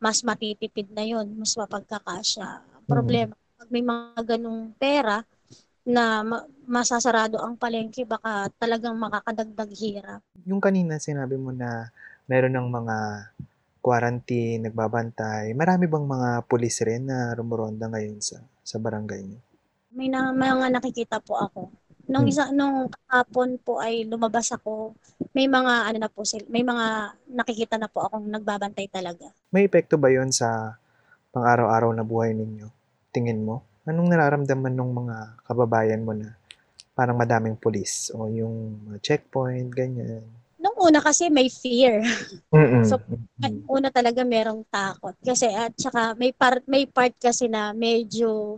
mas 0.02 0.26
matitipid 0.26 0.90
na 0.92 1.06
yon 1.06 1.28
mas 1.38 1.54
mapagkakasya 1.56 2.48
problema 2.90 3.38
pag 3.60 3.70
may 3.72 3.86
mga 3.86 4.22
ganong 4.36 4.74
pera 4.76 5.22
na 5.86 6.04
ma- 6.24 6.48
masasarado 6.68 7.38
ang 7.40 7.56
palengke 7.60 8.04
baka 8.08 8.50
talagang 8.58 8.96
makakadagdag 8.98 9.72
hirap 9.78 10.22
Yung 10.50 10.60
kanina 10.64 10.98
sinabi 11.00 11.36
mo 11.40 11.52
na 11.56 11.92
meron 12.28 12.56
ng 12.56 12.68
mga 12.72 12.98
quarantine, 13.84 14.64
nagbabantay. 14.64 15.52
Marami 15.52 15.86
bang 15.92 16.08
mga 16.08 16.30
pulis 16.48 16.80
rin 16.88 17.04
na 17.12 17.36
rumuronda 17.36 17.86
ngayon 17.92 18.20
sa 18.24 18.40
sa 18.64 18.80
barangay 18.80 19.22
niyo? 19.28 19.40
May 19.96 20.08
na, 20.10 20.34
mga 20.34 20.68
nakikita 20.74 21.18
po 21.24 21.38
ako. 21.38 21.62
Nung 22.12 22.28
Hmm. 22.28 22.32
isa 22.32 22.52
nung 22.52 22.92
kahapon 22.92 23.56
po 23.64 23.80
ay 23.80 24.04
lumabas 24.10 24.52
ako, 24.52 24.94
may 25.34 25.48
mga 25.48 25.74
ano 25.90 25.98
na 26.04 26.10
po 26.12 26.22
sila, 26.28 26.44
may 26.52 26.64
mga 26.66 26.86
nakikita 27.32 27.76
na 27.80 27.88
po 27.88 28.04
akong 28.06 28.28
nagbabantay 28.28 28.88
talaga. 28.92 29.34
May 29.54 29.68
epekto 29.68 29.96
ba 30.00 30.10
'yon 30.14 30.30
sa 30.32 30.78
pang-araw-araw 31.34 31.92
na 31.94 32.06
buhay 32.06 32.32
ninyo? 32.34 32.68
Tingin 33.16 33.46
mo? 33.46 33.62
Anong 33.86 34.10
nararamdaman 34.14 34.74
ng 34.74 34.92
mga 35.00 35.18
kababayan 35.48 36.06
mo 36.06 36.14
na 36.16 36.34
parang 36.98 37.18
madaming 37.18 37.58
pulis 37.58 38.14
o 38.14 38.30
yung 38.30 38.56
checkpoint, 39.02 39.70
ganyan? 39.74 40.24
Una 40.80 41.00
kasi 41.00 41.30
may 41.30 41.48
fear. 41.48 42.02
Mm. 42.50 42.84
So, 42.86 42.98
Una 43.70 43.92
talaga 43.92 44.24
merong 44.24 44.64
takot 44.70 45.14
kasi 45.22 45.52
at 45.52 45.76
saka 45.76 46.16
may 46.16 46.32
part 46.32 46.64
may 46.66 46.88
part 46.88 47.14
kasi 47.20 47.52
na 47.52 47.76
medyo 47.76 48.58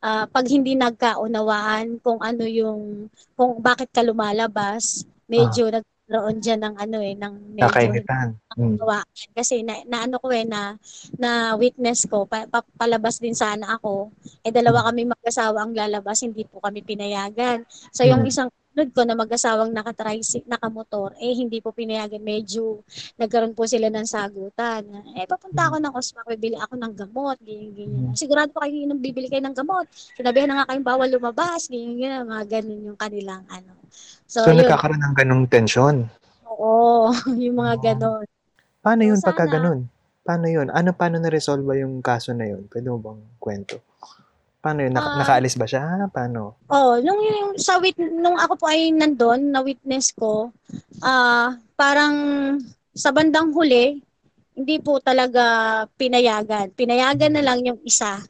ah, 0.00 0.26
pag 0.26 0.46
hindi 0.48 0.74
nagkaunawaan 0.74 2.02
kung 2.02 2.18
ano 2.18 2.44
yung 2.48 3.06
kung 3.38 3.62
bakit 3.62 3.92
ka 3.94 4.02
lumalabas, 4.02 5.06
medyo 5.30 5.70
nagkaroon 5.70 6.42
diyan 6.42 6.60
ng 6.60 6.74
ano 6.76 6.98
eh 7.00 7.14
ng 7.16 7.34
medyo 7.56 7.70
Kakainitan. 7.70 8.28
Mm. 8.58 8.76
Kasi 9.32 9.64
na, 9.64 9.80
na 9.88 10.04
ano 10.04 10.20
ko 10.20 10.28
eh, 10.28 10.44
na, 10.44 10.76
na 11.16 11.56
witness 11.56 12.04
ko, 12.04 12.28
pa, 12.28 12.44
pa- 12.44 12.68
palabas 12.76 13.16
din 13.16 13.32
sana 13.32 13.80
ako. 13.80 14.12
Eh 14.44 14.52
dalawa 14.52 14.92
kami 14.92 15.08
mag-asawa 15.08 15.64
ang 15.64 15.72
lalabas, 15.72 16.20
hindi 16.20 16.44
po 16.44 16.60
kami 16.60 16.84
pinayagan. 16.84 17.64
So 17.94 18.04
yung 18.04 18.26
Mm. 18.26 18.28
isang 18.28 18.50
sunod 18.72 18.88
ko 18.90 19.04
na 19.04 19.12
mag-asawang 19.12 19.68
nakatricycle, 19.70 20.48
nakamotor, 20.48 21.12
eh 21.18 21.36
hindi 21.36 21.60
po 21.60 21.70
pinayagan. 21.70 22.18
Medyo 22.18 22.80
nagkaroon 23.14 23.52
po 23.52 23.68
sila 23.68 23.86
ng 23.86 24.08
sagutan. 24.08 24.80
Eh 25.14 25.28
papunta 25.28 25.68
ako 25.68 25.76
ng 25.76 25.92
Osmac, 25.92 26.24
bibili 26.26 26.56
ako 26.56 26.80
ng 26.80 26.92
gamot, 26.96 27.36
ganyan, 27.38 27.70
ganyan. 27.70 28.16
Sigurado 28.16 28.48
pa 28.48 28.64
kayo 28.64 28.88
nung 28.88 28.98
bibili 28.98 29.28
kayo 29.28 29.44
ng 29.44 29.52
gamot. 29.54 29.84
Sinabihan 30.16 30.48
na 30.48 30.64
nga 30.64 30.72
kayong 30.72 30.88
bawal 30.88 31.04
lumabas, 31.06 31.68
ganyan, 31.68 32.00
ganyan. 32.00 32.24
Mga 32.24 32.44
ganun 32.48 32.80
yung 32.82 32.98
kanilang 32.98 33.44
ano. 33.46 33.72
So, 34.24 34.40
So, 34.40 34.50
yun. 34.50 34.64
nagkakaroon 34.64 35.02
ng 35.02 35.14
ganong 35.14 35.44
tensyon. 35.46 35.96
Oo, 36.48 37.12
yung 37.36 37.56
mga 37.58 37.74
Oh. 37.76 37.82
ganon. 37.82 38.24
Paano 38.80 39.00
So, 39.00 39.08
yun 39.12 39.18
pagka 39.20 39.44
sana- 39.44 39.52
ganun? 39.52 39.80
Paano 40.22 40.46
yun? 40.46 40.68
Ano, 40.70 40.94
paano 40.94 41.18
na-resolve 41.18 41.66
yung 41.76 42.00
kaso 42.00 42.32
na 42.32 42.46
yun? 42.46 42.64
Pwede 42.66 42.88
mo 42.88 42.96
bang 42.96 43.20
kwento? 43.36 43.84
Paano 44.62 44.86
yun? 44.86 44.94
Naka- 44.94 45.10
Ah. 45.10 45.18
nakaalis 45.18 45.58
ba 45.58 45.66
siya? 45.66 46.06
Paano? 46.14 46.54
Oh, 46.70 46.94
nung 47.02 47.18
yung 47.18 47.58
sa 47.58 47.82
wit 47.82 47.98
nung 47.98 48.38
ako 48.38 48.54
po 48.54 48.70
ay 48.70 48.94
nandoon 48.94 49.50
na 49.50 49.58
witness 49.58 50.14
ko, 50.14 50.54
ah 51.02 51.58
parang 51.74 52.14
sa 52.94 53.10
bandang 53.10 53.50
huli 53.50 53.98
hindi 54.52 54.76
po 54.78 55.02
talaga 55.02 55.42
pinayagan. 55.98 56.70
Pinayagan 56.72 57.32
na 57.34 57.42
lang 57.42 57.58
yung 57.66 57.80
isa 57.82 58.22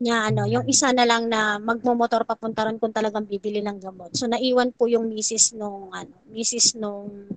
niya 0.00 0.32
ano, 0.32 0.48
yung 0.48 0.64
isa 0.66 0.90
na 0.90 1.04
lang 1.04 1.28
na 1.28 1.60
magmomotor 1.60 2.24
papunta 2.24 2.64
ron 2.64 2.80
kung 2.80 2.92
talagang 2.92 3.28
bibili 3.28 3.60
ng 3.60 3.78
gamot. 3.78 4.16
So 4.16 4.24
naiwan 4.24 4.72
po 4.72 4.88
yung 4.88 5.12
misis 5.12 5.52
nung 5.52 5.92
ano, 5.92 6.16
misis 6.28 6.72
nung 6.74 7.28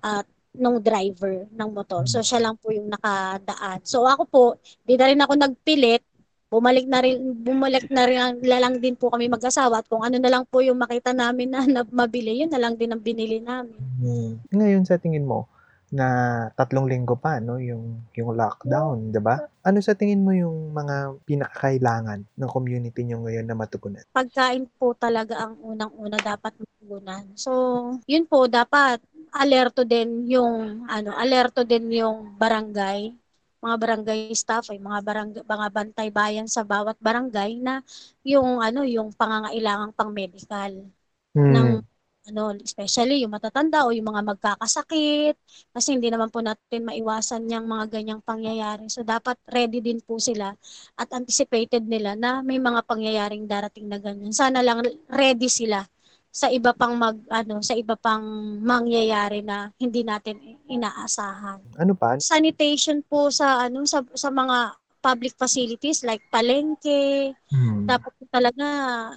at 0.00 0.24
nung 0.50 0.82
driver 0.82 1.46
ng 1.46 1.70
motor. 1.70 2.04
So 2.06 2.20
siya 2.20 2.42
lang 2.42 2.58
po 2.58 2.74
yung 2.74 2.90
nakadaan. 2.90 3.84
So 3.84 4.02
ako 4.04 4.22
po, 4.26 4.44
di 4.82 4.98
na 4.98 5.06
rin 5.06 5.20
ako 5.20 5.32
nagpilit 5.36 6.02
bumalik 6.50 6.90
na 6.90 6.98
rin 6.98 7.16
bumalik 7.46 7.86
na 7.88 8.02
rin 8.10 8.42
na 8.42 8.58
lang 8.58 8.82
din 8.82 8.98
po 8.98 9.08
kami 9.08 9.30
mag-asawa 9.30 9.80
at 9.80 9.86
kung 9.86 10.02
ano 10.02 10.18
na 10.18 10.28
lang 10.28 10.44
po 10.50 10.58
yung 10.58 10.82
makita 10.82 11.14
namin 11.14 11.54
na, 11.54 11.62
na 11.62 11.86
mabili 11.86 12.42
yun 12.42 12.50
na 12.50 12.58
lang 12.58 12.74
din 12.74 12.90
ang 12.90 13.00
binili 13.00 13.38
namin. 13.38 13.78
Hmm. 14.02 14.42
Ngayon 14.50 14.82
sa 14.82 14.98
tingin 14.98 15.24
mo 15.24 15.46
na 15.90 16.06
tatlong 16.54 16.86
linggo 16.86 17.18
pa 17.18 17.42
no 17.42 17.58
yung 17.58 18.06
yung 18.14 18.34
lockdown, 18.38 19.10
'di 19.10 19.20
ba? 19.22 19.42
Ano 19.66 19.82
sa 19.82 19.98
tingin 19.98 20.22
mo 20.22 20.30
yung 20.30 20.70
mga 20.70 21.18
pinakakailangan 21.26 22.26
ng 22.26 22.50
community 22.50 23.02
niyo 23.02 23.22
ngayon 23.22 23.46
na 23.46 23.58
matugunan? 23.58 24.06
Pagkain 24.14 24.70
po 24.78 24.94
talaga 24.94 25.46
ang 25.46 25.58
unang-una 25.58 26.18
dapat 26.18 26.54
matugunan. 26.58 27.34
So, 27.34 27.52
yun 28.06 28.30
po 28.30 28.46
dapat 28.46 29.02
alerto 29.34 29.82
din 29.82 30.30
yung 30.30 30.86
ano, 30.86 31.14
alerto 31.14 31.66
din 31.66 31.90
yung 31.90 32.38
barangay 32.38 33.19
mga 33.64 33.76
barangay 33.82 34.20
staff 34.36 34.68
ay 34.72 34.78
mga 34.80 35.00
barangay 35.06 35.42
mga 35.44 35.66
bantay 35.76 36.08
bayan 36.12 36.48
sa 36.48 36.62
bawat 36.64 36.96
barangay 37.00 37.60
na 37.60 37.80
yung 38.26 38.60
ano 38.64 38.80
yung 38.88 39.12
pangangailangang 39.16 39.92
pang-medical 39.96 40.72
Hmm. 41.34 41.42
ng 41.54 41.82
ano, 42.30 42.52
especially 42.62 43.24
yung 43.24 43.32
matatanda 43.32 43.82
o 43.88 43.90
yung 43.96 44.06
mga 44.12 44.22
magkakasakit 44.36 45.34
kasi 45.74 45.88
hindi 45.96 46.12
naman 46.12 46.28
po 46.30 46.44
natin 46.44 46.84
maiwasan 46.86 47.48
yung 47.48 47.66
mga 47.66 47.90
ganyang 47.90 48.22
pangyayari. 48.22 48.86
So 48.92 49.02
dapat 49.02 49.40
ready 49.50 49.80
din 49.82 49.98
po 50.04 50.20
sila 50.20 50.52
at 51.00 51.08
anticipated 51.16 51.82
nila 51.88 52.14
na 52.14 52.44
may 52.44 52.60
mga 52.60 52.84
pangyayaring 52.86 53.48
darating 53.48 53.88
na 53.88 53.98
ganyan. 53.98 54.30
Sana 54.36 54.60
lang 54.60 54.84
ready 55.10 55.48
sila 55.50 55.82
sa 56.30 56.46
iba 56.46 56.70
pang 56.70 56.94
mag 56.94 57.18
ano 57.26 57.58
sa 57.58 57.74
iba 57.74 57.98
pang 57.98 58.22
mangyayari 58.62 59.42
na 59.42 59.74
hindi 59.76 60.06
natin 60.06 60.38
inaasahan. 60.64 61.58
Ano 61.74 61.92
pa? 61.98 62.16
Sanitation 62.22 63.02
po 63.02 63.34
sa 63.34 63.66
ano 63.66 63.82
sa 63.82 64.06
sa 64.14 64.30
mga 64.30 64.78
public 65.00 65.34
facilities 65.34 66.04
like 66.04 66.22
palengke, 66.28 67.32
Hmm. 67.50 67.88
dapat 67.88 68.12
talaga 68.30 68.66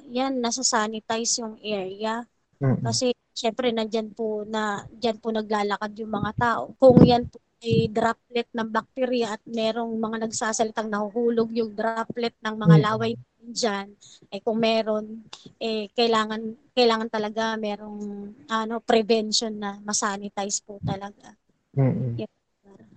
yan 0.09 0.39
nasa 0.39 0.63
sanitize 0.63 1.37
yung 1.37 1.59
area 1.61 2.23
Mm-mm. 2.57 2.81
kasi 2.81 3.11
syempre 3.29 3.69
nandyan 3.69 4.09
po 4.09 4.47
na 4.47 4.87
diyan 4.89 5.19
po 5.19 5.29
naglalakad 5.29 5.91
yung 5.99 6.09
mga 6.09 6.31
tao. 6.39 6.71
Kung 6.79 7.03
yan 7.03 7.27
po 7.27 7.42
ay 7.63 7.87
droplet 7.87 8.47
ng 8.51 8.69
bakterya 8.69 9.39
at 9.39 9.41
merong 9.47 9.95
mga 9.95 10.27
nagsasalitang 10.27 10.91
nahuhulog 10.91 11.47
yung 11.55 11.71
droplet 11.71 12.35
ng 12.43 12.55
mga 12.59 12.75
Mm. 12.75 12.83
laway 12.83 13.11
diyan, 13.43 13.87
eh 14.31 14.39
kung 14.39 14.55
meron 14.55 15.27
eh 15.59 15.91
kailangan 15.91 16.71
kailangan 16.71 17.09
talaga 17.11 17.59
merong 17.59 18.31
ano 18.47 18.79
prevention 18.79 19.51
na 19.59 19.79
masanitize 19.83 20.63
po 20.63 20.79
talaga. 20.83 21.35
Mm-mm. 21.75 22.23
Yep. 22.23 22.31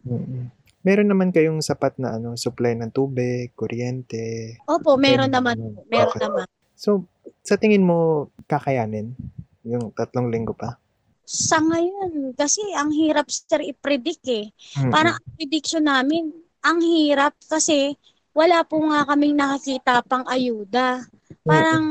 Mm-mm. 0.07 0.45
Meron 0.87 1.11
naman 1.11 1.35
kayong 1.35 1.59
sapat 1.59 1.99
na 1.99 2.15
ano 2.15 2.39
supply 2.39 2.79
ng 2.79 2.95
tubig, 2.95 3.51
kuryente. 3.59 4.55
Opo, 4.71 4.95
meron 4.95 5.35
naman. 5.35 5.59
Meron 5.91 6.15
Okay. 6.15 6.23
naman. 6.23 6.47
So, 6.79 7.11
sa 7.43 7.59
tingin 7.59 7.83
mo 7.83 8.31
kakayanin 8.47 9.19
yung 9.67 9.91
tatlong 9.91 10.31
linggo 10.31 10.55
pa? 10.55 10.79
Sa 11.27 11.59
ngayon, 11.59 12.39
kasi 12.39 12.63
ang 12.79 12.95
hirap 12.95 13.27
sir 13.27 13.59
i-predict 13.59 14.25
eh. 14.31 14.47
Mm-mm. 14.79 14.95
Parang 14.95 15.19
ang 15.19 15.29
prediction 15.35 15.83
namin, 15.83 16.31
ang 16.63 16.79
hirap 16.79 17.35
kasi 17.51 17.99
wala 18.31 18.63
po 18.63 18.79
nga 18.87 19.03
kaming 19.11 19.35
nakikita 19.35 20.07
pang 20.07 20.23
ayuda. 20.31 21.03
Parang 21.43 21.91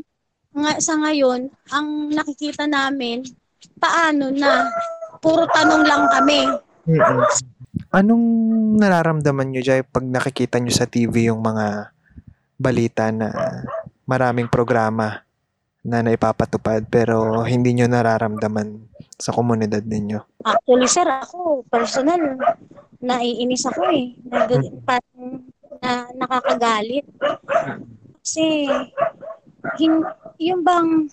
nga, 0.56 0.80
sa 0.80 0.96
ngayon, 0.96 1.52
ang 1.68 1.88
nakikita 2.16 2.64
namin, 2.64 3.28
paano 3.76 4.32
na, 4.32 4.72
puro 5.20 5.44
tanong 5.52 5.84
lang 5.84 6.08
kami. 6.08 6.48
Anong 7.92 8.26
nararamdaman 8.80 9.52
nyo, 9.52 9.62
Jai, 9.66 9.84
pag 9.84 10.06
nakikita 10.08 10.64
nyo 10.64 10.72
sa 10.72 10.88
TV 10.88 11.28
yung 11.28 11.44
mga 11.44 11.92
balita 12.56 13.12
na 13.12 13.36
maraming 14.08 14.48
programa 14.48 15.25
na 15.86 16.02
naipapatupad 16.02 16.90
pero 16.90 17.46
hindi 17.46 17.78
nyo 17.78 17.86
nararamdaman 17.86 18.82
sa 19.22 19.30
komunidad 19.30 19.86
ninyo? 19.86 20.42
Actually, 20.42 20.90
sir, 20.90 21.06
ako, 21.06 21.62
personal, 21.70 22.20
naiinis 23.00 23.70
ako 23.70 23.86
eh. 23.94 24.18
Nag- 24.26 24.82
parang 24.82 25.46
na, 25.80 26.10
nakakagalit. 26.18 27.06
Kasi, 28.26 28.66
hin, 29.78 30.02
yung 30.42 30.66
bang 30.66 31.06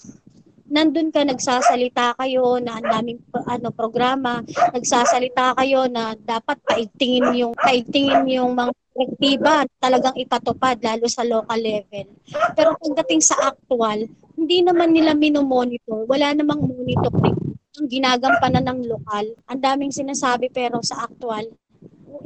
nandun 0.72 1.12
ka, 1.12 1.20
nagsasalita 1.20 2.16
kayo 2.16 2.56
na 2.56 2.80
ang 2.80 2.86
daming 2.88 3.20
ano, 3.44 3.68
programa, 3.68 4.40
nagsasalita 4.72 5.52
kayo 5.60 5.84
na 5.84 6.16
dapat 6.16 6.56
paigtingin 6.64 7.28
yung, 7.36 7.52
paigtingin 7.60 8.24
yung 8.24 8.56
mga 8.56 8.72
direktiba, 8.96 9.68
talagang 9.76 10.16
ipatupad, 10.16 10.80
lalo 10.80 11.04
sa 11.12 11.28
local 11.28 11.60
level. 11.60 12.08
Pero 12.56 12.72
pagdating 12.80 13.20
sa 13.20 13.52
actual, 13.52 14.08
hindi 14.42 14.58
naman 14.66 14.90
nila 14.90 15.14
minomonitor. 15.14 16.02
Wala 16.10 16.34
namang 16.34 16.66
monitoring. 16.66 17.38
Ang 17.78 17.88
ginagampanan 17.88 18.66
ng 18.66 18.80
lokal. 18.90 19.26
Ang 19.46 19.60
daming 19.62 19.94
sinasabi 19.94 20.50
pero 20.50 20.82
sa 20.82 21.06
actual, 21.06 21.46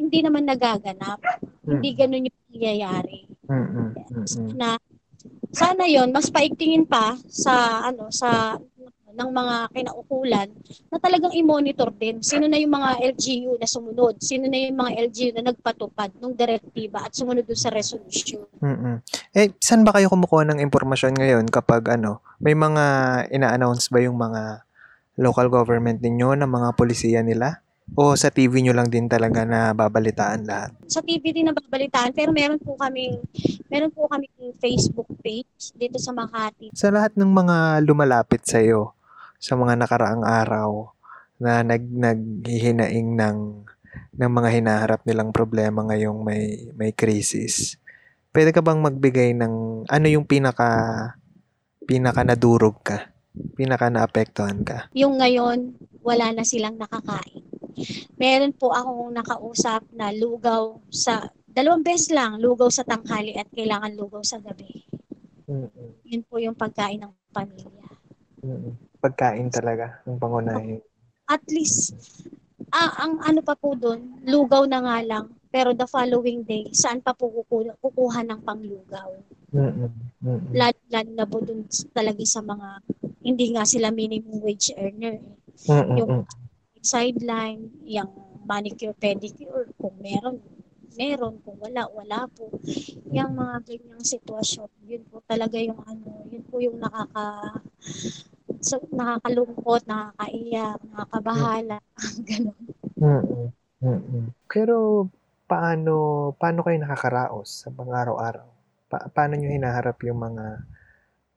hindi 0.01 0.25
naman 0.25 0.49
nagaganap. 0.49 1.21
Hindi 1.63 1.93
ganun 1.93 2.27
yung 2.27 2.41
nangyayari. 2.51 3.29
Mm-mm. 3.47 3.89
Mm-mm. 3.95 4.49
Na 4.57 4.81
sana 5.53 5.87
yon 5.87 6.11
mas 6.11 6.29
paigtingin 6.33 6.85
pa 6.89 7.17
sa 7.29 7.87
ano 7.87 8.11
sa 8.11 8.61
ng 9.17 9.31
mga 9.33 9.57
kinaukulan 9.73 10.49
na 10.93 10.99
talagang 11.01 11.33
i-monitor 11.33 11.89
din 11.97 12.21
sino 12.21 12.45
na 12.45 12.61
yung 12.61 12.77
mga 12.77 13.01
LGU 13.17 13.57
na 13.57 13.69
sumunod, 13.69 14.21
sino 14.21 14.45
na 14.47 14.69
yung 14.69 14.77
mga 14.77 14.93
LGU 15.09 15.31
na 15.41 15.51
nagpatupad 15.51 16.13
ng 16.21 16.33
direktiba 16.37 17.09
at 17.09 17.17
sumunod 17.17 17.49
dun 17.49 17.59
sa 17.59 17.73
resolution. 17.73 18.45
Mm-mm. 18.61 19.01
Eh, 19.33 19.57
saan 19.59 19.83
ba 19.83 19.97
kayo 19.97 20.13
kumukuha 20.13 20.45
ng 20.53 20.61
impormasyon 20.61 21.17
ngayon 21.17 21.45
kapag 21.49 21.89
ano, 21.97 22.21
may 22.39 22.53
mga 22.53 22.85
ina-announce 23.33 23.89
ba 23.89 24.05
yung 24.05 24.21
mga 24.21 24.67
local 25.17 25.49
government 25.49 26.05
ninyo 26.05 26.37
ng 26.37 26.51
mga 26.51 26.69
polisiya 26.77 27.25
nila? 27.25 27.65
O 27.95 28.19
sa 28.19 28.35
TV 28.35 28.67
nyo 28.67 28.75
lang 28.75 28.91
din 28.91 29.07
talaga 29.07 29.47
na 29.47 29.71
babalitaan 29.71 30.43
lahat? 30.43 30.75
Sa 30.91 30.99
TV 30.99 31.31
din 31.31 31.47
nababalitaan 31.47 32.11
pero 32.11 32.35
meron 32.35 32.59
po 32.59 32.75
kaming 32.75 33.23
meron 33.71 33.95
po 33.95 34.11
kaming 34.11 34.51
Facebook 34.59 35.07
page 35.23 35.71
dito 35.79 35.95
sa 36.03 36.11
Makati. 36.11 36.75
Sa 36.75 36.91
lahat 36.91 37.15
ng 37.15 37.31
mga 37.31 37.87
lumalapit 37.87 38.43
sa 38.43 38.59
iyo 38.59 38.96
sa 39.47 39.55
mga 39.55 39.79
nakaraang 39.79 40.27
araw 40.27 40.91
na 41.39 41.63
nag 41.63 41.87
naghihinaing 41.87 43.15
ng 43.15 43.39
ng 44.19 44.33
mga 44.33 44.49
hinaharap 44.59 45.01
nilang 45.07 45.31
problema 45.31 45.87
ngayong 45.87 46.19
may 46.27 46.75
may 46.75 46.91
crisis. 46.91 47.79
Pwede 48.35 48.51
ka 48.51 48.59
bang 48.59 48.83
magbigay 48.83 49.39
ng 49.39 49.87
ano 49.87 50.07
yung 50.11 50.27
pinaka 50.27 50.69
pinaka 51.87 52.27
nadurog 52.27 52.83
ka? 52.83 53.15
Pinaka 53.55 53.87
naapektuhan 53.87 54.67
ka? 54.67 54.91
Yung 54.99 55.23
ngayon 55.23 55.79
wala 56.03 56.35
na 56.35 56.43
silang 56.43 56.75
nakakain. 56.75 57.47
Meron 58.19 58.51
po 58.51 58.75
akong 58.75 59.15
nakausap 59.15 59.87
na 59.95 60.11
lugaw 60.11 60.81
sa 60.91 61.31
dalawang 61.47 61.87
beses 61.87 62.11
lang 62.11 62.43
lugaw 62.43 62.67
sa 62.67 62.83
tanghali 62.83 63.39
at 63.39 63.47
kailangan 63.55 63.95
lugaw 63.95 64.25
sa 64.27 64.43
gabi. 64.43 64.83
Mm-mm. 65.47 66.03
Yun 66.03 66.23
po 66.27 66.43
yung 66.43 66.59
pagkain 66.59 66.99
ng 67.07 67.15
pamilya. 67.31 67.87
Mm-mm. 68.43 68.75
Pagkain 69.07 69.49
talaga 69.55 70.03
ang 70.03 70.19
pangunahin. 70.19 70.83
At 71.31 71.47
least 71.47 71.95
ah, 72.75 73.07
ang 73.07 73.23
ano 73.23 73.39
pa 73.39 73.55
po 73.55 73.79
doon, 73.79 74.27
lugaw 74.27 74.67
na 74.67 74.83
nga 74.83 74.99
lang. 75.07 75.27
Pero 75.55 75.73
the 75.73 75.87
following 75.87 76.43
day, 76.43 76.67
saan 76.75 76.99
pa 76.99 77.15
po 77.15 77.31
kukuha, 77.31 77.79
kukuha 77.79 78.27
ng 78.27 78.41
panglugaw? 78.43 79.15
Mm-mm. 79.55 79.91
Mm-mm. 80.21 80.53
Lalo, 80.53 80.79
lalo 80.91 81.11
na 81.15 81.25
po 81.25 81.39
doon 81.39 81.65
talaga 81.95 82.21
sa 82.27 82.43
mga, 82.43 82.83
hindi 83.23 83.55
nga 83.55 83.63
sila 83.63 83.95
minimum 83.95 84.43
wage 84.43 84.75
earner. 84.75 85.23
eh. 85.23 85.71
Mm-mm. 85.71 86.03
Yung 86.03 86.27
sideline, 86.83 87.63
yung 87.87 88.11
manicure, 88.43 88.93
pedicure, 88.99 89.71
kung 89.79 89.95
meron, 90.03 90.43
meron, 90.99 91.39
kung 91.47 91.57
wala, 91.63 91.89
wala 91.95 92.27
po. 92.31 92.51
Yung 93.11 93.33
mga 93.39 93.57
ganyang 93.65 94.05
sitwasyon, 94.05 94.71
yun 94.85 95.03
po 95.09 95.23
talaga 95.25 95.57
yung 95.57 95.81
ano, 95.87 96.27
yun 96.29 96.45
po 96.47 96.59
yung 96.61 96.77
nakaka, 96.83 97.59
so, 98.67 98.83
nakakalungkot, 98.91 99.87
nakakaiyak, 99.87 100.79
nakakabahala, 100.91 101.79
ganun. 102.29 102.59
Mm-mm. 102.99 103.47
Mm-mm. 103.85 104.25
Pero 104.51 105.07
paano 105.47 105.95
paano 106.41 106.67
kayo 106.67 106.77
nakakaraos 106.83 107.63
sa 107.63 107.69
pang-araw-araw? 107.71 108.49
Pa- 108.91 109.07
paano 109.15 109.39
nyo 109.39 109.51
hinaharap 109.53 109.99
yung 110.03 110.19
mga 110.19 110.45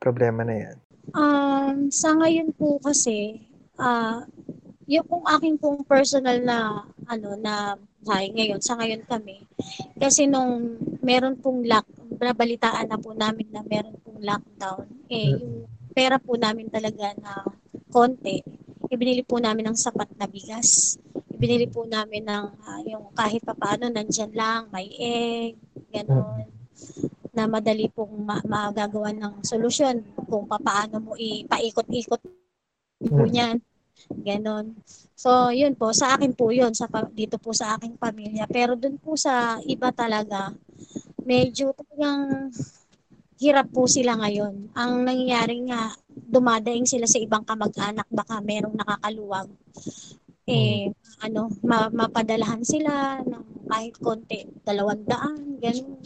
problema 0.02 0.42
na 0.42 0.56
yan? 0.58 0.78
Um, 1.14 1.90
sa 1.94 2.16
ngayon 2.18 2.54
po 2.58 2.82
kasi, 2.82 3.42
ah, 3.78 4.26
yung 4.90 5.06
kung 5.06 5.26
aking 5.30 5.58
pong 5.62 5.86
personal 5.86 6.42
na 6.42 6.86
ano 7.06 7.38
na 7.38 7.78
buhay 8.02 8.34
ngayon, 8.34 8.62
sa 8.62 8.74
ngayon 8.80 9.06
kami, 9.06 9.46
kasi 10.02 10.26
nung 10.26 10.80
meron 11.06 11.38
pong 11.38 11.66
lock, 11.68 11.86
nabalitaan 12.18 12.90
na 12.90 12.98
po 12.98 13.14
namin 13.14 13.50
na 13.54 13.62
meron 13.62 13.98
pong 14.02 14.22
lockdown, 14.24 14.86
eh, 15.14 15.38
yung 15.38 15.70
pera 16.00 16.16
po 16.16 16.40
namin 16.40 16.72
talaga 16.72 17.12
na 17.20 17.44
konti, 17.92 18.40
ibinili 18.88 19.20
po 19.28 19.36
namin 19.36 19.68
ng 19.68 19.76
sapat 19.76 20.08
na 20.16 20.32
bigas. 20.32 20.96
Ibinili 21.36 21.68
po 21.68 21.84
namin 21.84 22.24
ng 22.24 22.46
ah, 22.64 22.80
yung 22.88 23.12
kahit 23.12 23.44
papaano 23.44 23.92
nandyan 23.92 24.32
lang, 24.32 24.72
may 24.72 24.88
egg, 24.96 25.60
gano'n 25.92 26.48
na 27.36 27.46
madali 27.46 27.92
pong 27.92 28.26
ma- 28.26 28.44
magagawa 28.48 29.12
ng 29.12 29.44
solusyon 29.44 30.02
kung 30.28 30.48
papaano 30.48 31.04
mo 31.04 31.12
ipaikot-ikot 31.20 32.22
po 32.24 33.24
Mm. 33.24 33.32
niyan. 33.32 33.58
Ganon. 34.28 34.66
So, 35.16 35.52
yun 35.52 35.76
po, 35.76 35.92
sa 35.96 36.16
akin 36.16 36.32
po 36.36 36.52
yun, 36.52 36.72
sa, 36.76 36.88
dito 37.12 37.36
po 37.40 37.52
sa 37.56 37.76
aking 37.76 37.96
pamilya. 38.00 38.48
Pero 38.48 38.76
dun 38.76 38.96
po 39.00 39.16
sa 39.16 39.60
iba 39.64 39.92
talaga, 39.92 40.52
medyo 41.24 41.72
talagang 41.76 42.52
hirap 43.40 43.68
po 43.72 43.88
sila 43.88 44.20
ngayon. 44.20 44.76
Ang 44.76 44.92
nangyayari 45.08 45.64
nga, 45.72 45.96
dumadaing 46.12 46.86
sila 46.86 47.08
sa 47.08 47.18
ibang 47.18 47.48
kamag-anak, 47.48 48.08
baka 48.12 48.44
merong 48.44 48.76
nakakaluwag. 48.76 49.48
Eh, 50.50 50.90
ano, 51.22 51.48
ma- 51.62 51.94
mapadalahan 51.94 52.66
sila 52.66 53.22
ng 53.22 53.70
kahit 53.70 53.96
konti, 54.02 54.50
dalawang 54.66 55.06
daan, 55.06 55.62
ganun 55.62 56.02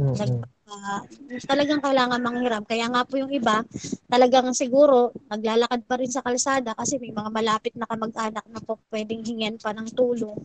Mm-mm. 0.00 0.40
ah, 0.72 1.04
talagang 1.44 1.84
kailangan 1.84 2.24
manghiram. 2.24 2.64
Kaya 2.64 2.88
nga 2.88 3.04
po 3.04 3.20
yung 3.20 3.28
iba, 3.28 3.60
talagang 4.08 4.48
siguro 4.56 5.12
naglalakad 5.28 5.84
pa 5.84 6.00
rin 6.00 6.08
sa 6.08 6.24
kalsada 6.24 6.72
kasi 6.72 6.96
may 6.96 7.12
mga 7.12 7.28
malapit 7.28 7.76
na 7.76 7.84
kamag-anak 7.84 8.44
na 8.48 8.60
po 8.64 8.80
pwedeng 8.88 9.20
hingyan 9.20 9.60
pa 9.60 9.76
ng 9.76 9.92
tulong. 9.92 10.40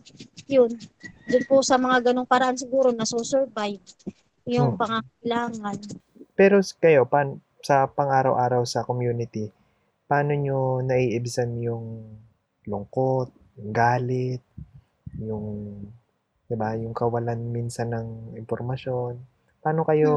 Yun. 0.52 0.76
Doon 1.28 1.44
po 1.48 1.64
sa 1.64 1.80
mga 1.80 2.12
ganong 2.12 2.28
paraan 2.28 2.60
siguro 2.60 2.92
nasusurvive 2.92 3.80
yung 4.44 4.76
Hmm. 4.76 4.80
pangangailangan. 4.80 5.78
Pero 6.38 6.62
kayo, 6.78 7.02
pan, 7.10 7.42
sa 7.66 7.90
pang-araw-araw 7.90 8.62
sa 8.62 8.86
community, 8.86 9.50
paano 10.06 10.38
nyo 10.38 10.78
naiibsan 10.86 11.58
yung 11.58 12.14
lungkot, 12.62 13.34
yung 13.58 13.74
galit, 13.74 14.38
yung, 15.18 15.46
di 16.46 16.54
ba, 16.54 16.78
yung 16.78 16.94
kawalan 16.94 17.42
minsan 17.50 17.90
ng 17.90 18.38
impormasyon? 18.38 19.18
Paano 19.58 19.82
kayo, 19.82 20.12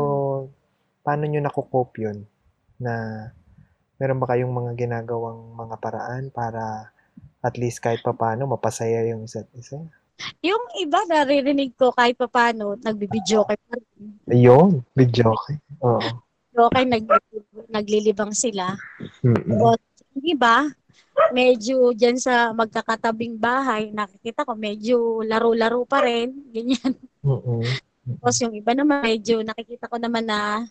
paano 1.02 1.26
nyo 1.26 1.42
nakukope 1.42 2.06
yun? 2.06 2.30
Na 2.78 3.26
meron 3.98 4.22
ba 4.22 4.30
kayong 4.30 4.54
mga 4.54 4.78
ginagawang 4.78 5.58
mga 5.58 5.76
paraan 5.82 6.30
para 6.30 6.94
at 7.42 7.58
least 7.58 7.82
kahit 7.82 8.06
papano 8.06 8.46
mapasaya 8.46 9.10
yung 9.10 9.26
isa't 9.26 9.50
isa? 9.58 9.82
Yung 10.42 10.64
iba 10.82 11.00
naririnig 11.06 11.74
ko 11.78 11.94
kahit 11.94 12.18
papano, 12.18 12.78
nagbibidyo 12.80 13.46
kay 13.46 13.58
pa 13.58 13.74
rin. 13.78 14.18
Ayun, 14.30 14.82
video 14.98 15.34
okay. 15.34 15.56
Oo. 15.86 16.02
Okay, 16.52 16.84
nag, 16.84 17.08
naglilibang 17.72 18.36
sila. 18.36 18.76
Mm-mm. 19.24 19.60
O, 19.62 19.76
hindi 20.12 20.36
ba? 20.36 20.68
Medyo 21.32 21.96
dyan 21.96 22.20
sa 22.20 22.52
magkakatabing 22.52 23.40
bahay, 23.40 23.92
nakikita 23.96 24.44
ko 24.44 24.60
medyo 24.60 25.24
laro-laro 25.24 25.88
pa 25.88 26.04
rin. 26.04 26.36
Ganyan. 26.52 26.92
Mm-mm. 27.24 27.64
Tapos 28.20 28.38
yung 28.44 28.58
iba 28.58 28.76
naman, 28.76 29.06
medyo 29.06 29.40
nakikita 29.46 29.88
ko 29.88 29.96
naman 29.96 30.28
na 30.28 30.68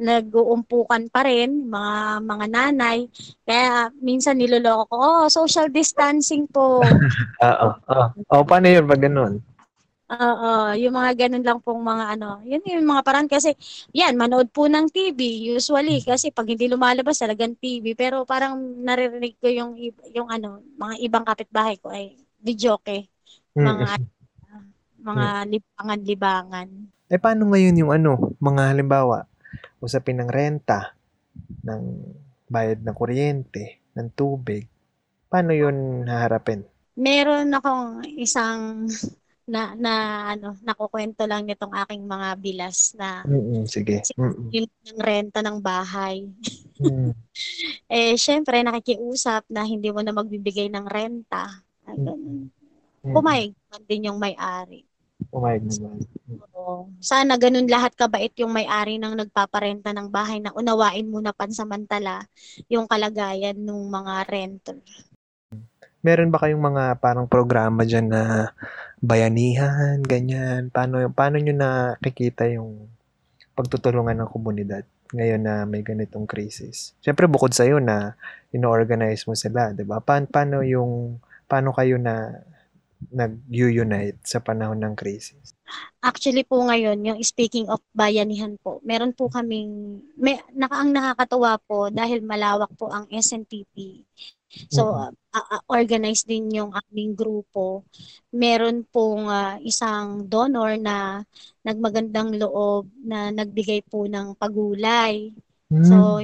nag-uumpukan 0.00 1.12
pa 1.12 1.28
rin, 1.28 1.68
mga 1.68 2.24
mga 2.24 2.46
nanay. 2.48 2.98
Kaya 3.44 3.92
minsan 4.00 4.40
niloloko 4.40 4.88
ko, 4.88 4.96
oh, 4.96 5.24
social 5.28 5.68
distancing 5.68 6.48
po. 6.48 6.80
Oo. 7.44 7.68
Oo. 7.76 8.06
Oh, 8.32 8.42
paano 8.48 8.66
yun 8.72 8.88
pag 8.88 9.04
ganun? 9.04 9.44
Oo, 10.10 10.74
yung 10.74 10.98
mga 10.98 11.14
ganun 11.14 11.46
lang 11.46 11.62
pong 11.62 11.86
mga 11.86 12.18
ano, 12.18 12.42
yun 12.42 12.58
yung 12.66 12.82
mga 12.82 13.06
parang 13.06 13.30
kasi, 13.30 13.54
yan, 13.94 14.18
manood 14.18 14.50
po 14.50 14.66
ng 14.66 14.90
TV, 14.90 15.54
usually, 15.54 16.02
kasi 16.02 16.34
pag 16.34 16.50
hindi 16.50 16.66
lumalabas, 16.66 17.22
talagang 17.22 17.54
TV, 17.54 17.94
pero 17.94 18.26
parang 18.26 18.58
naririnig 18.58 19.38
ko 19.38 19.46
yung, 19.46 19.78
yung 20.10 20.26
ano, 20.26 20.66
mga 20.74 20.94
ibang 21.06 21.22
kapitbahay 21.22 21.78
ko 21.78 21.94
ay 21.94 22.18
videoke, 22.42 23.06
mga, 23.54 24.02
mga 24.98 25.26
libangan-libangan. 25.46 26.68
Eh, 27.06 27.18
paano 27.22 27.46
ngayon 27.54 27.78
yung 27.78 27.92
ano, 27.94 28.34
mga 28.42 28.74
halimbawa, 28.74 29.29
usapin 29.80 30.20
ng 30.20 30.30
renta, 30.30 30.94
ng 31.64 31.82
bayad 32.46 32.80
ng 32.84 32.96
kuryente, 32.96 33.80
ng 33.96 34.08
tubig, 34.12 34.68
paano 35.30 35.54
yun 35.54 36.04
haharapin? 36.04 36.66
Meron 36.98 37.54
akong 37.54 38.04
isang 38.18 38.86
na 39.50 39.74
na 39.74 39.94
ano 40.30 40.54
nakukwento 40.62 41.26
lang 41.26 41.42
nitong 41.42 41.74
aking 41.74 42.06
mga 42.06 42.38
bilas 42.38 42.94
na 42.94 43.26
Mm 43.26 43.66
sige. 43.66 43.98
Mm-mm. 44.14 44.46
yung 44.54 44.70
ng 44.70 45.00
renta 45.02 45.42
ng 45.42 45.58
bahay. 45.58 46.30
Mm. 46.78 47.10
Eh 47.90 48.14
syempre 48.14 48.62
nakikiusap 48.62 49.50
na 49.50 49.66
hindi 49.66 49.90
mo 49.90 50.04
na 50.04 50.14
magbibigay 50.14 50.70
ng 50.70 50.86
renta. 50.86 51.50
Ah, 51.82 51.96
ganun. 51.98 52.46
Mm. 53.02 53.14
Pumayag 53.16 53.54
din 53.88 54.06
yung 54.12 54.20
may-ari. 54.20 54.86
Pumayag 55.30 55.62
naman. 55.62 56.02
Oo. 56.54 56.90
Sana 56.98 57.38
ganun 57.38 57.70
lahat 57.70 57.94
kabait 57.94 58.34
yung 58.42 58.50
may-ari 58.50 58.98
ng 58.98 59.14
nagpaparenta 59.14 59.94
ng 59.94 60.10
bahay 60.10 60.42
na 60.42 60.50
unawain 60.52 61.06
muna 61.06 61.30
pansamantala 61.30 62.26
yung 62.66 62.90
kalagayan 62.90 63.56
ng 63.56 63.80
mga 63.86 64.14
renter. 64.26 64.78
Meron 66.00 66.32
ba 66.32 66.40
kayong 66.42 66.64
mga 66.64 66.84
parang 66.98 67.28
programa 67.30 67.84
dyan 67.84 68.08
na 68.08 68.52
bayanihan, 68.98 70.00
ganyan? 70.00 70.72
Paano, 70.72 71.00
paano 71.12 71.36
nyo 71.38 71.54
nakikita 71.54 72.48
yung 72.50 72.88
pagtutulungan 73.52 74.16
ng 74.24 74.32
komunidad 74.32 74.84
ngayon 75.12 75.42
na 75.44 75.68
may 75.68 75.84
ganitong 75.84 76.24
crisis? 76.24 76.96
Siyempre 77.04 77.28
bukod 77.28 77.52
sa 77.52 77.68
na 77.78 78.16
ino-organize 78.50 79.28
mo 79.28 79.36
sila, 79.36 79.76
'di 79.76 79.84
ba? 79.84 80.00
Pa- 80.00 80.24
paano 80.26 80.64
yung 80.64 81.20
paano 81.46 81.74
kayo 81.76 81.98
na 82.00 82.42
nag-unite 83.08 84.20
sa 84.22 84.44
panahon 84.44 84.76
ng 84.84 84.92
crisis? 84.92 85.56
Actually 86.04 86.44
po 86.44 86.60
ngayon, 86.66 87.00
yung 87.00 87.18
speaking 87.24 87.64
of 87.72 87.80
bayanihan 87.96 88.60
po, 88.60 88.84
meron 88.84 89.16
po 89.16 89.32
kaming, 89.32 90.04
may, 90.20 90.36
naka, 90.52 90.84
ang 90.84 90.92
nakakatawa 90.92 91.56
po 91.64 91.88
dahil 91.88 92.20
malawak 92.20 92.68
po 92.76 92.92
ang 92.92 93.08
SNTP. 93.08 94.04
So, 94.66 94.90
uh, 94.90 95.14
uh, 95.30 95.62
organized 95.70 96.26
din 96.26 96.50
yung 96.50 96.74
aming 96.74 97.14
grupo. 97.14 97.86
Meron 98.34 98.82
pong 98.90 99.30
uh, 99.30 99.62
isang 99.62 100.26
donor 100.26 100.74
na 100.74 101.22
nagmagandang 101.62 102.34
loob 102.34 102.90
na 102.98 103.30
nagbigay 103.30 103.86
po 103.86 104.10
ng 104.10 104.34
pagulay. 104.34 105.30
Mm. 105.70 105.86
So, 105.86 106.18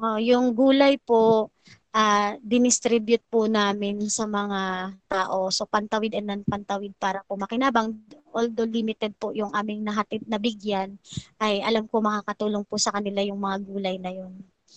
uh, 0.00 0.18
yung 0.18 0.56
gulay 0.56 0.96
po, 0.96 1.52
uh, 1.94 2.32
dinistribute 2.42 3.22
po 3.26 3.46
namin 3.50 4.02
sa 4.10 4.26
mga 4.26 4.92
tao. 5.10 5.50
So, 5.50 5.66
pantawid 5.66 6.14
and 6.14 6.30
non-pantawid 6.30 6.94
para 6.98 7.22
po 7.26 7.34
makinabang. 7.34 7.94
Although 8.30 8.68
limited 8.70 9.14
po 9.18 9.34
yung 9.34 9.50
aming 9.54 9.82
nahatid 9.82 10.22
na 10.26 10.38
bigyan, 10.38 10.98
ay 11.42 11.62
alam 11.62 11.86
ko 11.90 11.98
makakatulong 12.02 12.62
po 12.66 12.78
sa 12.78 12.94
kanila 12.94 13.22
yung 13.22 13.42
mga 13.42 13.58
gulay 13.66 13.96
na 13.98 14.12
yun. 14.14 14.32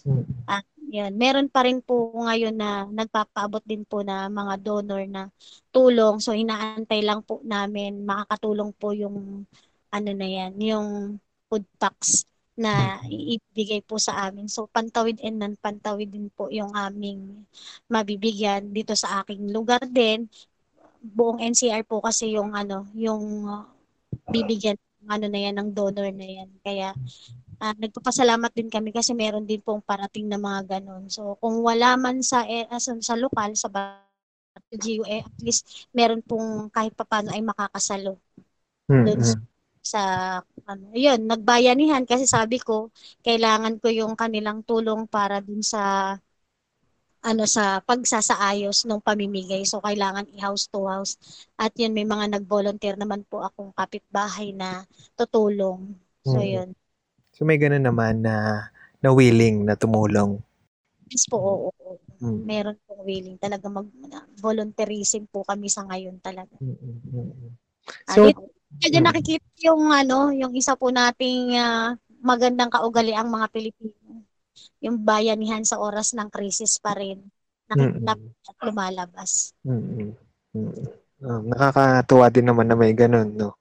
Mm. 0.05 0.25
At 0.49 0.65
yan, 0.93 1.13
meron 1.17 1.49
pa 1.49 1.65
rin 1.65 1.81
po 1.81 2.13
ngayon 2.13 2.53
na 2.53 2.85
nagpapaabot 2.89 3.61
din 3.65 3.81
po 3.85 4.05
na 4.05 4.29
mga 4.29 4.61
donor 4.61 5.01
na 5.09 5.29
tulong. 5.73 6.21
So 6.21 6.37
inaantay 6.37 7.01
lang 7.01 7.25
po 7.25 7.41
namin 7.45 8.05
makakatulong 8.05 8.73
po 8.77 8.93
yung 8.93 9.45
ano 9.93 10.09
na 10.13 10.27
yan, 10.29 10.53
yung 10.61 10.89
food 11.49 11.65
packs 11.77 12.25
na 12.53 13.01
ibigay 13.09 13.81
po 13.81 13.97
sa 13.97 14.29
amin. 14.29 14.45
So 14.45 14.69
pantawid 14.69 15.17
and 15.25 15.41
non-pantawid 15.41 16.13
din 16.13 16.29
po 16.29 16.49
yung 16.53 16.69
aming 16.77 17.45
mabibigyan 17.89 18.69
dito 18.69 18.93
sa 18.93 19.21
aking 19.25 19.49
lugar 19.49 19.81
din. 19.89 20.29
Buong 21.03 21.41
NCR 21.41 21.83
po 21.83 21.99
kasi 21.99 22.37
yung 22.37 22.53
ano, 22.53 22.87
yung 22.93 23.49
uh, 23.49 23.65
bibigyan 24.29 24.77
ano 25.03 25.27
na 25.27 25.39
yan 25.39 25.55
ng 25.59 25.69
donor 25.75 26.07
na 26.15 26.27
yan. 26.27 26.49
Kaya 26.63 26.95
uh, 27.59 27.75
nagpapasalamat 27.75 28.51
din 28.55 28.71
kami 28.71 28.95
kasi 28.95 29.11
meron 29.11 29.43
din 29.43 29.59
pong 29.59 29.83
parating 29.83 30.29
na 30.29 30.39
mga 30.39 30.79
ganun. 30.79 31.09
So 31.11 31.35
kung 31.41 31.59
wala 31.59 31.97
man 31.99 32.23
sa 32.23 32.47
eh, 32.47 32.69
sa, 32.79 32.95
sa 33.01 33.15
lokal 33.19 33.57
sa 33.57 33.67
GUE, 34.73 35.05
eh, 35.05 35.21
at 35.21 35.37
least 35.41 35.89
meron 35.93 36.21
pong 36.25 36.69
kahit 36.73 36.93
papaano 36.97 37.33
ay 37.33 37.41
makakasalo. 37.45 38.17
Mm-hmm. 38.89 39.52
Sa 39.83 40.01
ano, 40.63 40.85
yun, 40.95 41.27
nagbayanihan 41.27 42.07
kasi 42.07 42.23
sabi 42.23 42.57
ko, 42.57 42.89
kailangan 43.21 43.83
ko 43.83 43.91
yung 43.91 44.15
kanilang 44.15 44.63
tulong 44.63 45.05
para 45.11 45.43
dun 45.43 45.59
sa 45.59 46.15
ano 47.23 47.47
sa 47.47 47.79
pagsasaayos 47.79 48.83
ng 48.83 48.99
pamimigay. 48.99 49.63
So 49.63 49.79
kailangan 49.79 50.27
i-house 50.35 50.67
to 50.71 50.87
house. 50.87 51.15
At 51.55 51.71
yun 51.79 51.95
may 51.95 52.03
mga 52.03 52.35
nag-volunteer 52.39 52.99
naman 52.99 53.23
po 53.23 53.39
akong 53.43 53.71
kapitbahay 53.71 54.51
na 54.51 54.83
tutulong. 55.15 55.95
So 56.27 56.39
mm-hmm. 56.39 56.51
yun. 56.51 56.69
So 57.31 57.47
may 57.47 57.55
ganun 57.55 57.87
naman 57.87 58.23
na 58.23 58.67
na 58.99 59.09
willing 59.15 59.63
na 59.67 59.79
tumulong. 59.79 60.39
Yes 61.07 61.27
po, 61.27 61.39
oo. 61.39 61.71
oo. 61.71 61.95
Mm. 62.23 62.39
Meron 62.47 62.77
pong 62.87 63.03
willing 63.03 63.35
talaga 63.39 63.67
mag 63.67 63.87
volunteerism 64.39 65.27
po 65.27 65.43
kami 65.43 65.67
sa 65.67 65.83
ngayon 65.87 66.19
talaga. 66.23 66.55
Mm-hmm. 66.59 67.51
So, 68.15 68.31
uh, 68.31 68.47
kaya 68.79 68.99
mm. 69.01 69.05
nakikita 69.05 69.49
yung 69.67 69.83
ano, 69.91 70.31
yung 70.33 70.53
isa 70.57 70.73
po 70.77 70.89
nating 70.89 71.57
uh, 71.57 71.93
magandang 72.23 72.71
kaugaliang 72.71 73.27
mga 73.27 73.47
Pilipino. 73.51 74.23
Yung 74.79 75.03
bayanihan 75.03 75.63
sa 75.67 75.79
oras 75.79 76.15
ng 76.15 76.31
krisis 76.31 76.79
pa 76.79 76.95
rin. 76.95 77.19
Nakikita 77.67 78.13
mm-hmm. 78.15 78.49
at 78.49 78.57
lumalabas. 78.63 79.31
Mm-hmm. 79.67 80.09
Mm-hmm. 80.55 80.87
Oh, 81.23 81.39
nakakatuwa 81.47 82.27
din 82.27 82.51
naman 82.51 82.67
na 82.67 82.75
may 82.75 82.91
ganun, 82.91 83.31
no? 83.31 83.55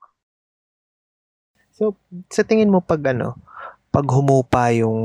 So, 1.73 1.95
sa 2.27 2.43
tingin 2.43 2.67
mo 2.67 2.83
pag 2.83 2.99
ano, 3.15 3.39
pag 3.87 4.03
humupa 4.11 4.69
yung 4.75 4.99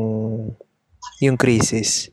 yung 1.22 1.38
crisis, 1.38 2.10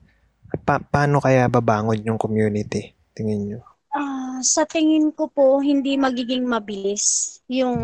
pa- 0.64 0.86
paano 0.86 1.18
kaya 1.18 1.50
babangon 1.50 2.06
yung 2.06 2.22
community? 2.22 2.94
Tingin 3.18 3.42
nyo? 3.50 3.60
Sa 4.46 4.62
tingin 4.70 5.10
ko 5.10 5.26
po, 5.26 5.58
hindi 5.58 5.98
magiging 5.98 6.46
mabilis 6.46 7.38
yung 7.50 7.76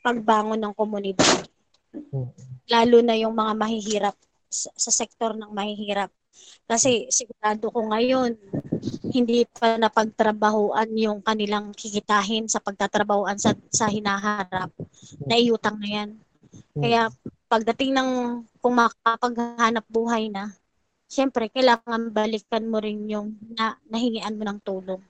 pagbangon 0.00 0.56
ng 0.56 0.72
komunidad. 0.72 1.44
Hmm. 1.92 2.32
Lalo 2.72 3.04
na 3.04 3.20
yung 3.20 3.36
mga 3.36 3.52
mahihirap 3.52 4.16
sa, 4.48 4.72
sa 4.72 4.88
sektor 4.88 5.36
ng 5.36 5.52
mahihirap. 5.52 6.08
Kasi 6.64 7.12
sigurado 7.12 7.68
ko 7.68 7.92
ngayon, 7.92 8.32
hindi 9.12 9.44
pa 9.44 9.76
napagtrabahuan 9.76 10.88
yung 10.96 11.20
kanilang 11.20 11.76
kikitahin 11.76 12.48
sa 12.48 12.64
pagtatrabahuan 12.64 13.36
sa, 13.36 13.52
sa 13.68 13.92
hinaharap. 13.92 14.72
Naiutang 15.28 15.76
na 15.76 15.88
yan. 16.00 16.10
Kaya 16.76 17.12
pagdating 17.46 17.92
ng 17.92 18.10
kung 18.64 18.74
makapaghanap 18.76 19.84
buhay 19.92 20.32
na, 20.32 20.52
syempre, 21.06 21.52
kailangan 21.52 22.10
balikan 22.10 22.64
mo 22.66 22.80
rin 22.80 23.04
yung 23.04 23.36
na, 23.52 23.76
nahingian 23.86 24.36
mo 24.36 24.44
ng 24.48 24.60
tulong. 24.64 25.02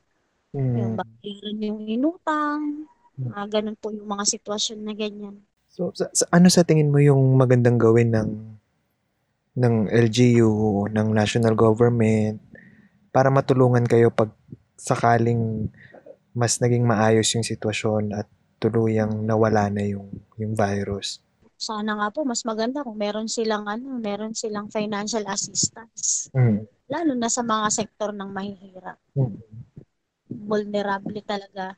Mm. 0.56 0.76
Yung 0.80 0.92
bayaran 0.96 1.58
yung 1.60 1.80
inutang, 1.84 2.88
mm. 3.20 3.30
uh, 3.36 3.46
ganun 3.52 3.76
po 3.76 3.92
yung 3.92 4.08
mga 4.08 4.24
sitwasyon 4.24 4.80
na 4.80 4.94
ganyan. 4.96 5.36
So, 5.68 5.92
sa, 5.92 6.08
sa, 6.16 6.24
ano 6.32 6.48
sa 6.48 6.64
tingin 6.64 6.88
mo 6.88 6.96
yung 6.96 7.36
magandang 7.36 7.76
gawin 7.76 8.16
ng 8.16 8.30
ng 9.56 9.74
LGU, 9.88 10.88
ng 10.92 11.08
national 11.12 11.52
government, 11.56 12.40
para 13.12 13.28
matulungan 13.28 13.84
kayo 13.84 14.08
pag 14.12 14.32
sakaling 14.76 15.68
mas 16.36 16.60
naging 16.60 16.84
maayos 16.84 17.28
yung 17.32 17.44
sitwasyon 17.44 18.12
at 18.12 18.28
tuluyang 18.60 19.24
nawala 19.24 19.72
na 19.72 19.84
yung 19.84 20.08
yung 20.36 20.52
virus? 20.52 21.24
sana 21.56 21.96
nga 21.96 22.08
po 22.12 22.22
mas 22.28 22.44
maganda 22.44 22.84
kung 22.84 23.00
meron 23.00 23.32
silang 23.32 23.64
ano, 23.64 23.96
meron 23.96 24.36
silang 24.36 24.68
financial 24.68 25.24
assistance. 25.24 26.28
Mm. 26.36 26.68
Lalo 26.86 27.12
na 27.16 27.32
sa 27.32 27.40
mga 27.40 27.72
sektor 27.72 28.12
ng 28.12 28.30
mahihirap. 28.30 29.00
Mm. 29.16 29.40
Vulnerable 30.44 31.20
talaga. 31.24 31.72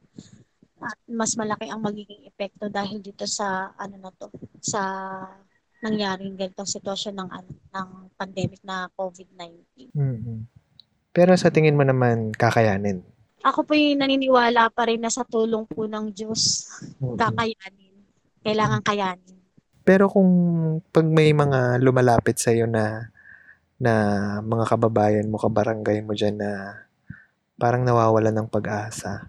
At 0.78 0.98
mas 1.10 1.34
malaki 1.34 1.70
ang 1.70 1.82
magiging 1.82 2.26
epekto 2.26 2.70
dahil 2.70 3.02
dito 3.02 3.26
sa 3.26 3.74
ano 3.78 3.96
na 3.98 4.10
to, 4.14 4.30
sa 4.62 4.82
nangyaring 5.82 6.34
ganitong 6.34 6.66
sitwasyon 6.66 7.14
ng 7.18 7.30
ng 7.70 7.88
pandemic 8.18 8.58
na 8.66 8.90
COVID-19. 8.98 9.94
Mm-hmm. 9.94 10.38
Pero 11.14 11.32
sa 11.38 11.50
tingin 11.50 11.78
mo 11.78 11.86
naman 11.86 12.34
kakayanin? 12.34 13.02
Ako 13.46 13.62
po 13.62 13.74
yung 13.78 14.02
naniniwala 14.02 14.70
pa 14.74 14.90
rin 14.90 15.02
na 15.02 15.10
sa 15.10 15.22
tulong 15.22 15.66
po 15.70 15.86
ng 15.86 16.10
Diyos, 16.10 16.66
mm-hmm. 16.98 17.16
kakayanin. 17.18 17.94
Kailangan 18.42 18.82
kayanin. 18.82 19.38
Pero 19.86 20.10
kung 20.10 20.30
pag 20.92 21.06
may 21.06 21.32
mga 21.32 21.80
lumalapit 21.80 22.36
sa 22.38 22.52
iyo 22.52 22.66
na 22.66 23.08
na 23.78 23.94
mga 24.42 24.74
kababayan 24.74 25.30
mo, 25.30 25.38
kabarangay 25.38 26.02
mo 26.02 26.12
diyan 26.12 26.36
na 26.42 26.50
parang 27.58 27.82
nawawalan 27.82 28.32
ng 28.32 28.48
pag-asa, 28.48 29.28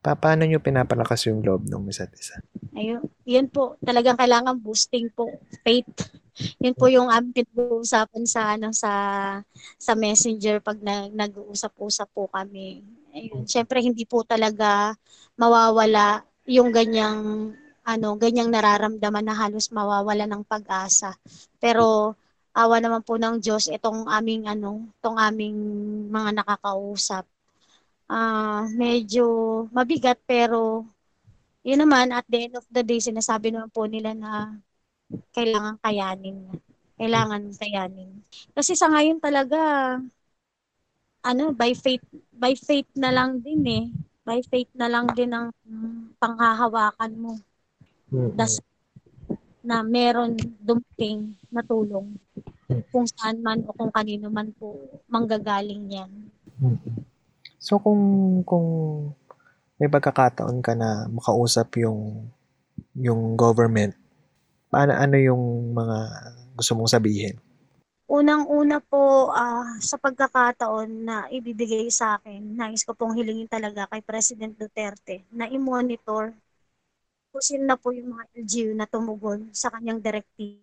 pa 0.00 0.16
paano 0.16 0.48
niyo 0.48 0.64
pinapalakas 0.64 1.28
yung 1.28 1.44
loob 1.44 1.68
ng 1.68 1.84
isa't 1.92 2.10
isa? 2.16 2.40
Ayun, 2.72 3.04
yun 3.28 3.46
po, 3.52 3.76
talagang 3.84 4.16
kailangan 4.16 4.56
boosting 4.56 5.12
po 5.12 5.28
faith. 5.60 6.16
Yun 6.56 6.72
po 6.72 6.88
yung 6.88 7.12
aming 7.12 7.44
pinag-uusapan 7.44 8.24
sa 8.24 8.56
ano 8.56 8.72
sa 8.72 8.92
sa 9.76 9.92
Messenger 9.92 10.64
pag 10.64 10.80
na, 10.80 11.12
nag-uusap-usap 11.12 12.08
po 12.16 12.32
kami. 12.32 12.80
Ayun, 13.12 13.44
syempre 13.44 13.84
hindi 13.84 14.08
po 14.08 14.24
talaga 14.24 14.96
mawawala 15.36 16.24
yung 16.48 16.72
ganyang 16.72 17.52
ano, 17.84 18.08
ganyang 18.16 18.48
nararamdaman 18.48 19.24
na 19.26 19.36
halos 19.36 19.68
mawawala 19.68 20.24
ng 20.24 20.46
pag-asa. 20.48 21.12
Pero 21.60 22.16
awa 22.56 22.76
naman 22.80 23.04
po 23.04 23.20
ng 23.20 23.42
Diyos 23.42 23.68
itong 23.68 24.08
aming 24.08 24.48
ano, 24.48 24.88
itong 25.00 25.18
aming 25.20 25.58
mga 26.08 26.40
nakakausap. 26.40 27.28
Uh, 28.10 28.66
medyo 28.74 29.24
mabigat 29.70 30.18
pero 30.26 30.82
yun 31.62 31.78
naman 31.78 32.10
at 32.10 32.26
the 32.26 32.50
end 32.50 32.58
of 32.58 32.66
the 32.66 32.82
day 32.82 32.98
sinasabi 32.98 33.54
naman 33.54 33.70
po 33.70 33.86
nila 33.86 34.10
na 34.18 34.58
kailangan 35.30 35.78
kayanin 35.78 36.36
na. 36.42 36.54
Kailangan 36.98 37.54
kayanin. 37.54 38.10
Kasi 38.50 38.74
sa 38.74 38.90
ngayon 38.90 39.22
talaga 39.22 39.58
ano, 41.22 41.54
by 41.54 41.70
faith 41.78 42.02
by 42.34 42.58
faith 42.58 42.90
na 42.98 43.14
lang 43.14 43.38
din 43.38 43.62
eh. 43.70 43.84
By 44.26 44.42
faith 44.42 44.74
na 44.74 44.90
lang 44.90 45.06
din 45.14 45.30
ang 45.30 45.54
panghahawakan 46.18 47.14
mo 47.14 47.32
Mm. 48.10 48.34
das 48.34 48.58
na 49.62 49.86
meron 49.86 50.34
dumating 50.58 51.38
na 51.46 51.62
tulong 51.62 52.18
kung 52.90 53.06
saan 53.06 53.38
man 53.38 53.62
o 53.70 53.70
kung 53.70 53.94
kanino 53.94 54.26
man 54.26 54.50
po 54.58 54.74
manggagaling 55.06 55.94
yan. 55.94 56.10
Mm. 56.58 56.74
So 57.60 57.76
kung 57.76 58.00
kung 58.48 58.66
may 59.76 59.92
pagkakataon 59.92 60.64
ka 60.64 60.72
na 60.72 61.04
makausap 61.12 61.76
yung 61.76 62.32
yung 62.96 63.36
government, 63.36 63.92
paano 64.72 64.96
ano 64.96 65.16
yung 65.20 65.76
mga 65.76 65.98
gusto 66.56 66.72
mong 66.72 66.88
sabihin? 66.88 67.36
Unang-una 68.10 68.82
po 68.82 69.30
ah, 69.30 69.76
sa 69.78 69.94
pagkakataon 70.00 70.88
na 71.04 71.16
ibibigay 71.30 71.86
sa 71.92 72.18
akin, 72.18 72.42
nais 72.58 72.82
ko 72.82 72.96
pong 72.96 73.14
hilingin 73.14 73.46
talaga 73.46 73.86
kay 73.92 74.02
President 74.02 74.56
Duterte 74.56 75.28
na 75.30 75.46
i-monitor 75.46 76.34
kung 77.30 77.44
sino 77.44 77.62
na 77.68 77.78
po 77.78 77.94
yung 77.94 78.16
mga 78.16 78.24
LGU 78.42 78.72
na 78.74 78.90
tumugon 78.90 79.52
sa 79.54 79.70
kanyang 79.70 80.02
directive. 80.02 80.58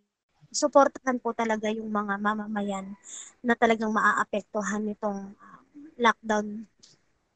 Suportahan 0.51 1.23
po 1.23 1.31
talaga 1.31 1.71
yung 1.71 1.87
mga 1.87 2.19
mamamayan 2.19 2.97
na 3.39 3.55
talagang 3.55 3.95
maaapektuhan 3.95 4.83
nitong 4.83 5.31
ah, 5.39 5.61
lockdown, 5.95 6.67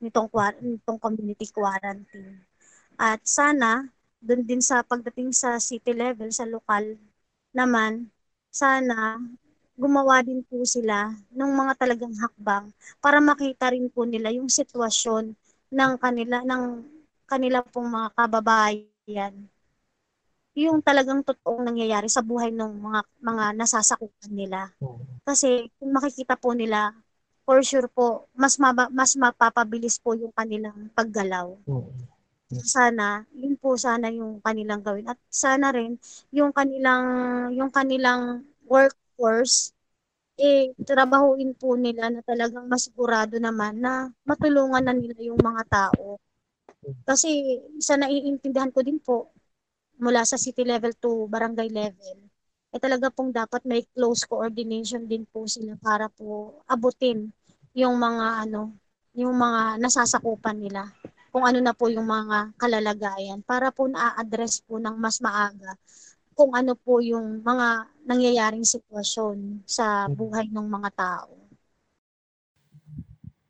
nitong, 0.01 0.27
nitong 0.59 0.99
community 0.99 1.47
quarantine. 1.53 2.41
At 2.97 3.21
sana, 3.25 3.87
doon 4.21 4.45
din 4.45 4.61
sa 4.61 4.85
pagdating 4.85 5.33
sa 5.33 5.57
city 5.57 5.93
level, 5.95 6.29
sa 6.29 6.45
lokal 6.45 6.97
naman, 7.55 8.09
sana 8.51 9.17
gumawa 9.79 10.21
din 10.21 10.45
po 10.45 10.61
sila 10.61 11.09
ng 11.33 11.51
mga 11.57 11.73
talagang 11.79 12.13
hakbang 12.13 12.69
para 13.01 13.17
makita 13.17 13.73
rin 13.73 13.89
po 13.89 14.05
nila 14.05 14.29
yung 14.29 14.45
sitwasyon 14.51 15.33
ng 15.73 15.91
kanila 15.97 16.43
ng 16.45 16.63
kanila 17.25 17.63
pong 17.65 17.89
mga 17.89 18.09
kababayan. 18.13 19.33
Yung 20.53 20.83
talagang 20.83 21.23
totoong 21.23 21.63
nangyayari 21.63 22.11
sa 22.11 22.19
buhay 22.21 22.51
ng 22.51 22.71
mga 22.77 23.01
mga 23.23 23.45
nasasakupan 23.55 24.31
nila. 24.35 24.69
Kasi 25.23 25.71
kung 25.79 25.95
makikita 25.95 26.35
po 26.35 26.51
nila 26.51 26.91
for 27.51 27.59
sure 27.67 27.91
po 27.91 28.31
mas 28.31 28.55
maba, 28.55 28.87
mas 28.95 29.11
mapapabilis 29.19 29.99
po 29.99 30.15
yung 30.15 30.31
kanilang 30.31 30.87
paggalaw. 30.95 31.51
Sana 32.47 33.27
yun 33.35 33.59
po 33.59 33.75
sana 33.75 34.07
yung 34.07 34.39
kanilang 34.39 34.79
gawin. 34.79 35.11
At 35.11 35.19
sana 35.27 35.75
rin 35.75 35.99
yung 36.31 36.55
kanilang 36.55 37.03
yung 37.51 37.67
kanilang 37.67 38.47
workforce 38.71 39.75
eh 40.39 40.71
trabahuin 40.87 41.51
po 41.59 41.75
nila 41.75 42.07
na 42.07 42.23
talagang 42.23 42.71
masigurado 42.71 43.35
naman 43.35 43.83
na 43.83 44.07
matulungan 44.23 44.87
na 44.87 44.95
nila 44.95 45.19
yung 45.19 45.43
mga 45.43 45.63
tao. 45.67 46.23
Kasi 47.03 47.59
sa 47.83 47.99
naiintindihan 47.99 48.71
ko 48.71 48.79
din 48.79 48.95
po 49.03 49.35
mula 49.99 50.23
sa 50.23 50.39
city 50.39 50.63
level 50.63 50.95
to 51.03 51.27
barangay 51.27 51.67
level 51.67 52.31
eh 52.71 52.79
talaga 52.79 53.11
pong 53.11 53.35
dapat 53.35 53.67
may 53.67 53.83
close 53.91 54.23
coordination 54.23 55.03
din 55.03 55.27
po 55.27 55.43
sila 55.43 55.75
para 55.75 56.07
po 56.07 56.63
abutin 56.71 57.35
yung 57.75 57.95
mga 57.99 58.47
ano 58.47 58.75
yung 59.15 59.35
mga 59.35 59.79
nasasakupan 59.79 60.55
nila 60.59 60.87
kung 61.31 61.43
ano 61.47 61.59
na 61.63 61.71
po 61.75 61.87
yung 61.87 62.07
mga 62.07 62.55
kalalagayan 62.59 63.39
para 63.43 63.71
po 63.71 63.87
na-address 63.87 64.63
po 64.67 64.79
ng 64.79 64.95
mas 64.99 65.19
maaga 65.23 65.75
kung 66.35 66.51
ano 66.55 66.75
po 66.75 66.99
yung 67.03 67.43
mga 67.43 67.87
nangyayaring 68.07 68.67
sitwasyon 68.67 69.63
sa 69.67 70.07
buhay 70.11 70.47
ng 70.51 70.67
mga 70.67 70.89
tao. 70.95 71.31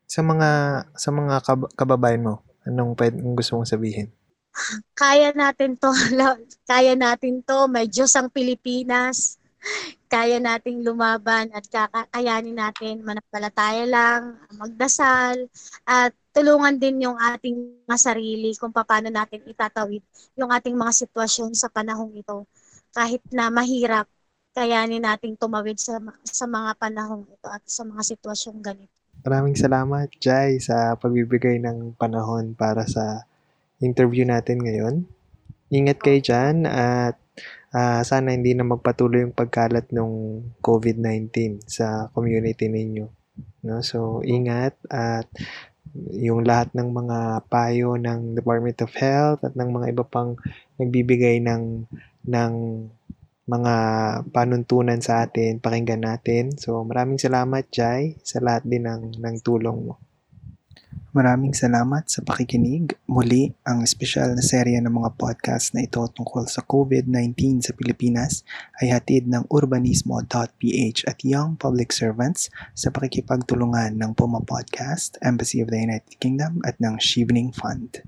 Sa 0.06 0.20
mga 0.20 0.50
sa 0.92 1.08
mga 1.08 1.34
kab- 1.46 1.72
kababayan 1.72 2.26
mo, 2.26 2.34
anong 2.68 2.92
pwede, 2.98 3.16
anong 3.22 3.38
gusto 3.38 3.56
mong 3.56 3.70
sabihin? 3.70 4.12
Kaya 4.92 5.32
natin 5.32 5.80
to, 5.80 5.88
kaya 6.70 6.92
natin 6.94 7.40
to, 7.42 7.66
may 7.66 7.88
Diyos 7.88 8.12
ang 8.14 8.28
Pilipinas. 8.28 9.40
Kaya 10.12 10.36
nating 10.36 10.84
lumaban 10.84 11.48
at 11.56 11.64
kakayanin 11.72 12.60
natin 12.60 13.00
manampalataya 13.00 13.88
lang, 13.88 14.36
magdasal, 14.60 15.48
at 15.88 16.12
tulungan 16.36 16.76
din 16.76 17.08
yung 17.08 17.16
ating 17.16 17.80
mga 17.88 17.96
sarili 17.96 18.52
kung 18.60 18.76
paano 18.76 19.08
natin 19.08 19.40
itatawid 19.48 20.04
yung 20.36 20.52
ating 20.52 20.76
mga 20.76 20.92
sitwasyon 20.92 21.56
sa 21.56 21.72
panahong 21.72 22.12
ito. 22.12 22.44
Kahit 22.92 23.24
na 23.32 23.48
mahirap, 23.48 24.04
kayanin 24.52 25.00
nating 25.00 25.40
tumawid 25.40 25.80
sa, 25.80 25.96
sa 26.28 26.44
mga 26.44 26.76
panahong 26.76 27.24
ito 27.24 27.48
at 27.48 27.64
sa 27.64 27.80
mga 27.88 28.04
sitwasyong 28.12 28.60
ganito. 28.60 28.92
Maraming 29.24 29.56
salamat, 29.56 30.12
Jai, 30.20 30.60
sa 30.60 30.92
pagbibigay 30.92 31.56
ng 31.64 31.96
panahon 31.96 32.52
para 32.52 32.84
sa 32.84 33.24
interview 33.80 34.28
natin 34.28 34.60
ngayon. 34.60 35.08
Ingat 35.72 36.04
kayo 36.04 36.20
dyan 36.20 36.68
at 36.68 37.16
ah, 37.72 38.04
sana 38.04 38.36
hindi 38.36 38.52
na 38.52 38.68
magpatuloy 38.68 39.24
yung 39.24 39.36
pagkalat 39.36 39.90
ng 39.90 40.10
COVID-19 40.60 41.64
sa 41.64 42.12
community 42.12 42.68
ninyo. 42.68 43.06
No? 43.64 43.80
So, 43.80 44.20
ingat 44.22 44.76
at 44.92 45.26
yung 46.12 46.48
lahat 46.48 46.72
ng 46.72 46.88
mga 46.88 47.18
payo 47.52 48.00
ng 48.00 48.36
Department 48.36 48.78
of 48.80 48.92
Health 48.96 49.40
at 49.44 49.52
ng 49.56 49.68
mga 49.72 49.86
iba 49.92 50.04
pang 50.08 50.40
nagbibigay 50.80 51.40
ng 51.44 51.84
ng 52.22 52.52
mga 53.42 53.74
panuntunan 54.30 55.02
sa 55.02 55.26
atin, 55.26 55.58
pakinggan 55.58 56.06
natin. 56.06 56.54
So, 56.54 56.86
maraming 56.86 57.18
salamat, 57.18 57.68
Jai, 57.74 58.16
sa 58.22 58.38
lahat 58.38 58.62
din 58.62 58.86
ng, 58.86 59.18
ng 59.18 59.36
tulong 59.42 59.90
mo. 59.90 59.98
Maraming 61.12 61.52
salamat 61.52 62.08
sa 62.08 62.24
pakikinig. 62.24 62.96
Muli, 63.04 63.52
ang 63.68 63.84
espesyal 63.84 64.32
na 64.32 64.40
serya 64.40 64.80
ng 64.80 64.88
mga 64.88 65.20
podcast 65.20 65.76
na 65.76 65.84
ito 65.84 66.00
tungkol 66.08 66.48
sa 66.48 66.64
COVID-19 66.64 67.60
sa 67.60 67.76
Pilipinas 67.76 68.40
ay 68.80 68.96
hatid 68.96 69.28
ng 69.28 69.44
urbanismo.ph 69.52 70.98
at 71.04 71.18
Young 71.20 71.60
Public 71.60 71.92
Servants 71.92 72.48
sa 72.72 72.88
pakikipagtulungan 72.88 73.92
ng 74.00 74.16
Puma 74.16 74.40
Podcast, 74.40 75.20
Embassy 75.20 75.60
of 75.60 75.68
the 75.68 75.80
United 75.80 76.16
Kingdom 76.16 76.64
at 76.64 76.80
ng 76.80 76.96
Shivning 76.96 77.52
Fund. 77.52 78.00